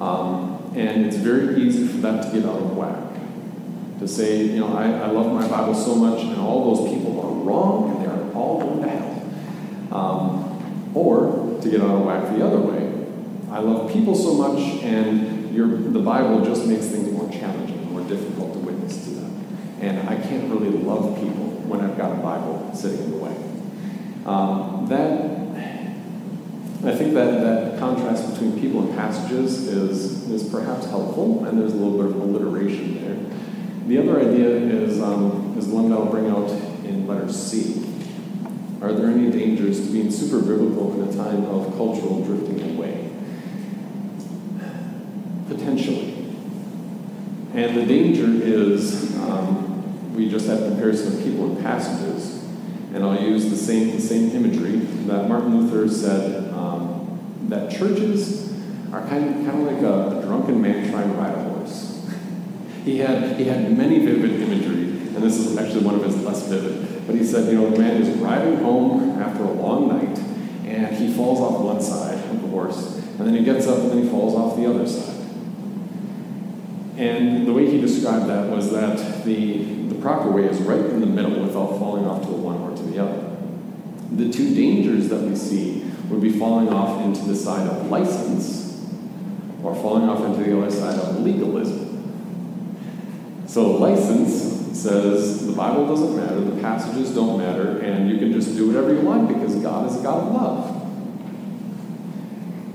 Um, 0.00 0.72
and 0.76 1.06
it's 1.06 1.16
very 1.16 1.60
easy 1.62 1.86
for 1.88 1.98
that 1.98 2.24
to 2.24 2.38
get 2.38 2.48
out 2.48 2.60
of 2.60 2.76
whack. 2.76 2.96
To 4.00 4.06
say, 4.06 4.44
you 4.44 4.60
know, 4.60 4.76
I, 4.76 4.90
I 4.90 5.06
love 5.08 5.32
my 5.32 5.46
Bible 5.48 5.74
so 5.74 5.94
much 5.94 6.22
and 6.22 6.36
all 6.36 6.74
those 6.74 6.94
people 6.94 7.20
are 7.20 7.32
wrong 7.44 7.96
and 7.96 8.04
they 8.04 8.10
are 8.10 8.32
all 8.32 8.60
going 8.60 8.82
to 8.82 8.88
hell. 8.88 10.00
Um, 10.00 10.92
or 10.94 11.60
to 11.60 11.70
get 11.70 11.80
out 11.80 11.96
of 11.96 12.04
whack 12.04 12.36
the 12.36 12.46
other 12.46 12.60
way. 12.60 12.94
I 13.50 13.60
love 13.60 13.90
people 13.92 14.14
so 14.14 14.34
much 14.34 14.82
and 14.84 15.54
your, 15.54 15.66
the 15.66 15.98
Bible 15.98 16.44
just 16.44 16.66
makes 16.66 16.86
things 16.86 17.10
more 17.10 17.28
challenging, 17.30 17.90
more 17.90 18.02
difficult 18.02 18.52
to 18.52 18.58
witness 18.60 19.04
to 19.04 19.10
them. 19.10 19.44
And 19.80 20.08
I 20.08 20.16
can't 20.16 20.50
really 20.50 20.70
love 20.70 21.16
people 21.16 21.46
when 21.68 21.80
I've 21.80 21.96
got 21.96 22.12
a 22.12 22.16
Bible 22.16 22.70
sitting 22.74 23.04
in 23.04 23.10
the 23.12 23.16
way. 23.18 23.36
Um, 24.26 24.86
that 24.88 25.38
I 26.84 26.94
think 26.94 27.14
that, 27.14 27.40
that 27.40 27.78
contrast 27.80 28.32
between 28.32 28.60
people 28.60 28.82
and 28.82 28.96
passages 28.96 29.66
is, 29.66 30.30
is 30.30 30.48
perhaps 30.48 30.86
helpful, 30.86 31.44
and 31.44 31.60
there's 31.60 31.72
a 31.72 31.76
little 31.76 31.96
bit 31.96 32.06
of 32.06 32.16
alliteration 32.16 33.02
there. 33.02 33.16
The 33.88 33.98
other 33.98 34.20
idea 34.20 34.48
is, 34.48 35.02
um, 35.02 35.56
is 35.58 35.66
one 35.66 35.90
that 35.90 35.96
I'll 35.96 36.06
bring 36.06 36.28
out 36.28 36.50
in 36.84 37.06
letter 37.08 37.32
C. 37.32 37.84
Are 38.80 38.92
there 38.92 39.08
any 39.08 39.30
dangers 39.30 39.84
to 39.86 39.92
being 39.92 40.10
super 40.10 40.40
biblical 40.40 41.02
in 41.02 41.08
a 41.08 41.12
time 41.16 41.46
of 41.46 41.74
cultural 41.76 42.24
drifting 42.24 42.76
away? 42.76 43.10
Potentially. 45.48 46.14
And 47.54 47.76
the 47.76 47.86
danger 47.86 48.26
is 48.26 49.16
um, 49.16 49.67
we 50.18 50.28
just 50.28 50.48
have 50.48 50.58
comparison 50.58 51.16
of 51.16 51.22
people 51.22 51.44
and 51.44 51.62
passages. 51.62 52.44
And 52.92 53.04
I'll 53.04 53.20
use 53.20 53.48
the 53.48 53.56
same, 53.56 53.92
the 53.92 54.00
same 54.00 54.30
imagery 54.32 54.78
that 55.06 55.28
Martin 55.28 55.60
Luther 55.60 55.88
said 55.88 56.52
um, 56.52 57.46
that 57.48 57.70
churches 57.70 58.52
are 58.92 59.06
kind 59.06 59.28
of, 59.28 59.46
kind 59.46 59.68
of 59.68 59.72
like 59.72 59.82
a, 59.82 60.18
a 60.18 60.22
drunken 60.22 60.60
man 60.60 60.90
trying 60.90 61.08
to 61.08 61.14
ride 61.14 61.34
a 61.34 61.42
horse. 61.44 62.04
he, 62.84 62.98
had, 62.98 63.38
he 63.38 63.44
had 63.44 63.76
many 63.78 64.00
vivid 64.00 64.40
imagery, 64.42 65.14
and 65.14 65.22
this 65.22 65.36
is 65.36 65.56
actually 65.56 65.84
one 65.84 65.94
of 65.94 66.02
his 66.02 66.16
less 66.24 66.48
vivid. 66.48 67.06
But 67.06 67.14
he 67.14 67.24
said, 67.24 67.50
you 67.52 67.60
know, 67.60 67.70
the 67.70 67.78
man 67.78 68.02
is 68.02 68.08
riding 68.18 68.56
home 68.56 69.20
after 69.20 69.44
a 69.44 69.52
long 69.52 69.88
night, 69.88 70.18
and 70.66 70.96
he 70.96 71.12
falls 71.14 71.38
off 71.40 71.60
one 71.62 71.80
side 71.80 72.18
of 72.30 72.42
the 72.42 72.48
horse, 72.48 72.96
and 72.96 73.20
then 73.20 73.34
he 73.34 73.44
gets 73.44 73.68
up 73.68 73.78
and 73.78 73.90
then 73.90 74.02
he 74.02 74.08
falls 74.08 74.34
off 74.34 74.56
the 74.56 74.68
other 74.68 74.86
side. 74.88 75.14
And 76.96 77.46
the 77.46 77.52
way 77.52 77.70
he 77.70 77.80
described 77.80 78.26
that 78.26 78.48
was 78.50 78.72
that 78.72 79.24
the, 79.24 79.77
the 79.98 80.04
proper 80.04 80.30
way 80.30 80.44
is 80.44 80.60
right 80.60 80.78
in 80.78 81.00
the 81.00 81.06
middle 81.06 81.42
without 81.42 81.78
falling 81.78 82.04
off 82.06 82.22
to 82.22 82.28
the 82.28 82.36
one 82.36 82.60
or 82.60 82.76
to 82.76 82.82
the 82.84 83.02
other. 83.02 83.36
The 84.12 84.30
two 84.32 84.54
dangers 84.54 85.08
that 85.08 85.20
we 85.20 85.34
see 85.34 85.82
would 86.08 86.22
be 86.22 86.38
falling 86.38 86.68
off 86.68 87.04
into 87.04 87.22
the 87.22 87.34
side 87.34 87.68
of 87.68 87.90
license 87.90 88.86
or 89.62 89.74
falling 89.74 90.08
off 90.08 90.24
into 90.24 90.48
the 90.48 90.56
other 90.56 90.70
side 90.70 90.98
of 90.98 91.20
legalism. 91.20 91.86
So, 93.46 93.72
license 93.72 94.78
says 94.78 95.46
the 95.46 95.52
Bible 95.52 95.88
doesn't 95.88 96.16
matter, 96.16 96.40
the 96.40 96.60
passages 96.60 97.12
don't 97.12 97.38
matter, 97.38 97.80
and 97.80 98.08
you 98.08 98.18
can 98.18 98.32
just 98.32 98.56
do 98.56 98.68
whatever 98.68 98.94
you 98.94 99.00
want 99.00 99.26
because 99.26 99.56
God 99.56 99.90
is 99.90 99.98
a 99.98 100.02
God 100.02 100.28
of 100.28 100.32
love. 100.32 100.74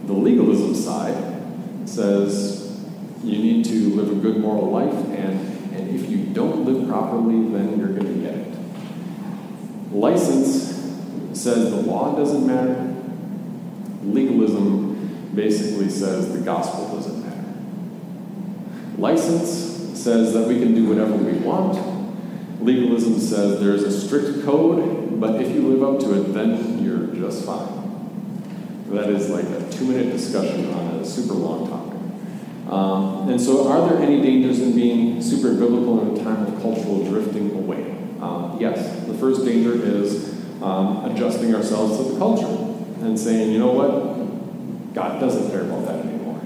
The 0.08 0.14
legalism 0.14 0.76
side 0.76 1.88
says 1.88 2.84
you 3.24 3.38
need 3.38 3.64
to 3.66 3.96
live 3.96 4.12
a 4.12 4.16
good 4.16 4.38
moral 4.38 4.70
life, 4.70 4.94
and, 5.18 5.53
and 5.74 6.00
if 6.00 6.10
you 6.10 6.26
don't 6.34 6.66
live 6.66 6.88
properly, 6.88 7.50
then 7.50 7.80
you're 7.80 7.94
going 7.94 8.06
to 8.06 8.22
get 8.22 8.36
it. 8.36 8.58
License 9.92 10.74
says 11.34 11.72
the 11.72 11.82
law 11.82 12.16
doesn't 12.16 12.46
matter. 12.46 12.96
Legalism 14.04 15.32
basically 15.34 15.90
says 15.90 16.32
the 16.32 16.42
gospel 16.42 16.96
doesn't 16.96 17.26
matter. 17.26 17.44
License 18.98 20.00
says 20.00 20.34
that 20.34 20.48
we 20.48 20.60
can 20.60 20.76
do 20.76 20.88
whatever 20.88 21.16
we 21.16 21.34
want. 21.40 21.94
Legalism 22.62 23.20
says 23.20 23.60
there's 23.60 23.84
a 23.84 23.92
strict 23.92 24.46
code, 24.46 25.20
but 25.20 25.42
if 25.42 25.54
you 25.54 25.62
live 25.68 25.84
up 25.84 26.00
to 26.02 26.22
it, 26.22 26.34
then 26.34 26.84
you're 26.84 27.08
just 27.16 27.46
fine. 27.46 27.82
That 28.90 29.10
is 29.10 29.30
like 29.30 29.46
a 29.46 29.70
two 29.72 29.86
minute 29.86 30.12
discussion 30.12 30.72
on 30.72 31.00
a 31.00 31.06
super 31.06 31.34
long 31.34 31.68
topic. 31.68 31.83
Um, 32.69 33.30
and 33.30 33.39
so, 33.39 33.67
are 33.67 33.89
there 33.89 34.02
any 34.02 34.21
dangers 34.21 34.60
in 34.60 34.73
being 34.73 35.21
super 35.21 35.54
biblical 35.54 36.02
in 36.02 36.19
a 36.19 36.23
time 36.23 36.45
of 36.45 36.62
cultural 36.62 37.04
drifting 37.04 37.52
away? 37.56 37.91
Um, 38.21 38.58
yes. 38.60 39.06
The 39.06 39.13
first 39.15 39.43
danger 39.45 39.73
is 39.73 40.34
um, 40.62 41.04
adjusting 41.12 41.54
ourselves 41.54 41.97
to 41.97 42.13
the 42.13 42.17
culture 42.17 42.45
and 43.06 43.19
saying, 43.19 43.52
you 43.52 43.60
know 43.60 43.71
what? 43.71 44.93
God 44.93 45.19
doesn't 45.19 45.52
care 45.52 45.63
about 45.63 45.86
that 45.88 46.06
anymore. 46.06 46.39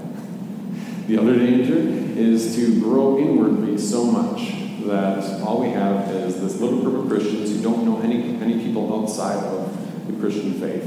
The 1.06 1.18
other 1.18 1.38
danger 1.38 1.76
is 2.18 2.56
to 2.56 2.80
grow 2.80 3.18
inwardly 3.18 3.78
so 3.78 4.04
much 4.04 4.54
that 4.86 5.40
all 5.42 5.60
we 5.60 5.68
have 5.68 6.10
is 6.10 6.40
this 6.40 6.60
little 6.60 6.80
group 6.80 7.04
of 7.04 7.08
Christians 7.10 7.50
who 7.50 7.62
don't 7.62 7.84
know 7.84 8.00
any, 8.00 8.36
any 8.42 8.64
people 8.64 9.02
outside 9.02 9.36
of 9.44 10.06
the 10.06 10.14
Christian 10.14 10.54
faith 10.54 10.82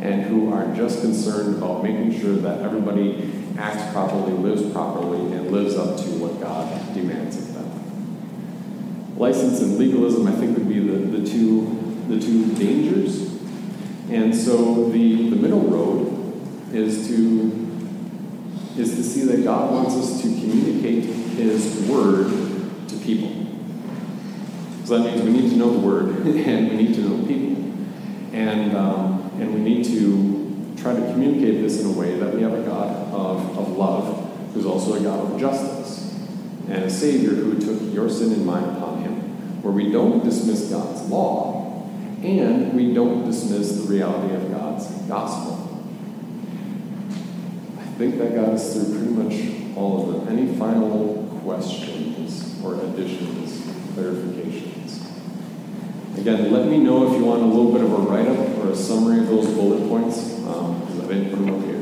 and 0.00 0.22
who 0.22 0.52
are 0.52 0.74
just 0.74 1.02
concerned 1.02 1.56
about 1.56 1.82
making 1.82 2.18
sure 2.18 2.36
that 2.36 2.62
everybody 2.62 3.30
acts 3.60 3.92
properly, 3.92 4.32
lives 4.32 4.70
properly, 4.72 5.20
and 5.36 5.50
lives 5.50 5.76
up 5.76 5.96
to 5.98 6.04
what 6.18 6.40
God 6.40 6.94
demands 6.94 7.36
of 7.36 7.54
them. 7.54 9.18
License 9.18 9.60
and 9.60 9.78
legalism, 9.78 10.26
I 10.26 10.32
think, 10.32 10.56
would 10.56 10.68
be 10.68 10.80
the, 10.80 11.18
the, 11.18 11.26
two, 11.26 12.04
the 12.08 12.18
two 12.18 12.54
dangers. 12.54 13.30
And 14.08 14.34
so 14.34 14.88
the, 14.88 15.30
the 15.30 15.36
middle 15.36 15.60
road 15.60 16.42
is 16.72 17.06
to, 17.08 17.52
is 18.78 18.96
to 18.96 19.04
see 19.04 19.24
that 19.24 19.44
God 19.44 19.72
wants 19.72 19.94
us 19.94 20.22
to 20.22 20.28
communicate 20.28 21.04
His 21.04 21.86
Word 21.88 22.30
to 22.88 22.96
people. 22.98 23.30
So 24.84 24.98
that 24.98 25.04
means 25.04 25.22
we 25.22 25.32
need 25.32 25.50
to 25.50 25.56
know 25.56 25.70
the 25.70 25.86
Word 25.86 26.08
and 26.26 26.70
we 26.70 26.76
need 26.76 26.94
to 26.94 27.00
know 27.02 27.26
people. 27.26 27.50
And 28.32 28.76
um, 28.76 29.20
and 29.40 29.54
we 29.54 29.60
need 29.60 29.84
to 29.86 30.39
try 30.80 30.94
to 30.94 31.02
communicate 31.12 31.60
this 31.60 31.80
in 31.80 31.86
a 31.86 31.92
way 31.92 32.18
that 32.18 32.34
we 32.34 32.42
have 32.42 32.54
a 32.54 32.62
God 32.62 33.12
of, 33.12 33.58
of 33.58 33.68
love 33.76 34.30
who's 34.54 34.64
also 34.64 34.94
a 34.94 35.00
God 35.00 35.30
of 35.30 35.38
justice 35.38 36.16
and 36.68 36.84
a 36.84 36.90
Savior 36.90 37.30
who 37.30 37.58
took 37.60 37.94
your 37.94 38.08
sin 38.08 38.32
and 38.32 38.46
mine 38.46 38.64
upon 38.64 39.02
him, 39.02 39.62
where 39.62 39.72
we 39.72 39.92
don't 39.92 40.24
dismiss 40.24 40.70
God's 40.70 41.02
law 41.10 41.88
and 42.22 42.74
we 42.74 42.94
don't 42.94 43.24
dismiss 43.24 43.72
the 43.72 43.82
reality 43.82 44.34
of 44.34 44.50
God's 44.50 44.86
gospel. 45.08 45.66
I 47.78 47.82
think 47.98 48.18
that 48.18 48.34
got 48.34 48.50
us 48.50 48.72
through 48.72 48.96
pretty 48.96 49.10
much 49.10 49.76
all 49.76 50.14
of 50.14 50.26
them. 50.26 50.38
Any 50.38 50.56
final 50.56 51.40
questions 51.42 52.62
or 52.64 52.76
additions, 52.82 53.60
clarifications? 53.94 55.00
Again, 56.18 56.52
let 56.52 56.66
me 56.66 56.78
know 56.78 57.06
if 57.06 57.18
you 57.18 57.24
want 57.24 57.42
a 57.42 57.46
little 57.46 57.72
bit 57.72 57.82
of 57.82 57.92
a 57.92 57.96
write 57.96 58.28
up 58.28 58.58
or 58.58 58.70
a 58.70 58.76
summary 58.76 59.20
of 59.20 59.28
those 59.28 59.46
bullet 59.48 59.88
points 59.88 60.29
um, 60.50 60.82
I've 61.00 61.08
been 61.08 61.30
promoted. 61.30 61.79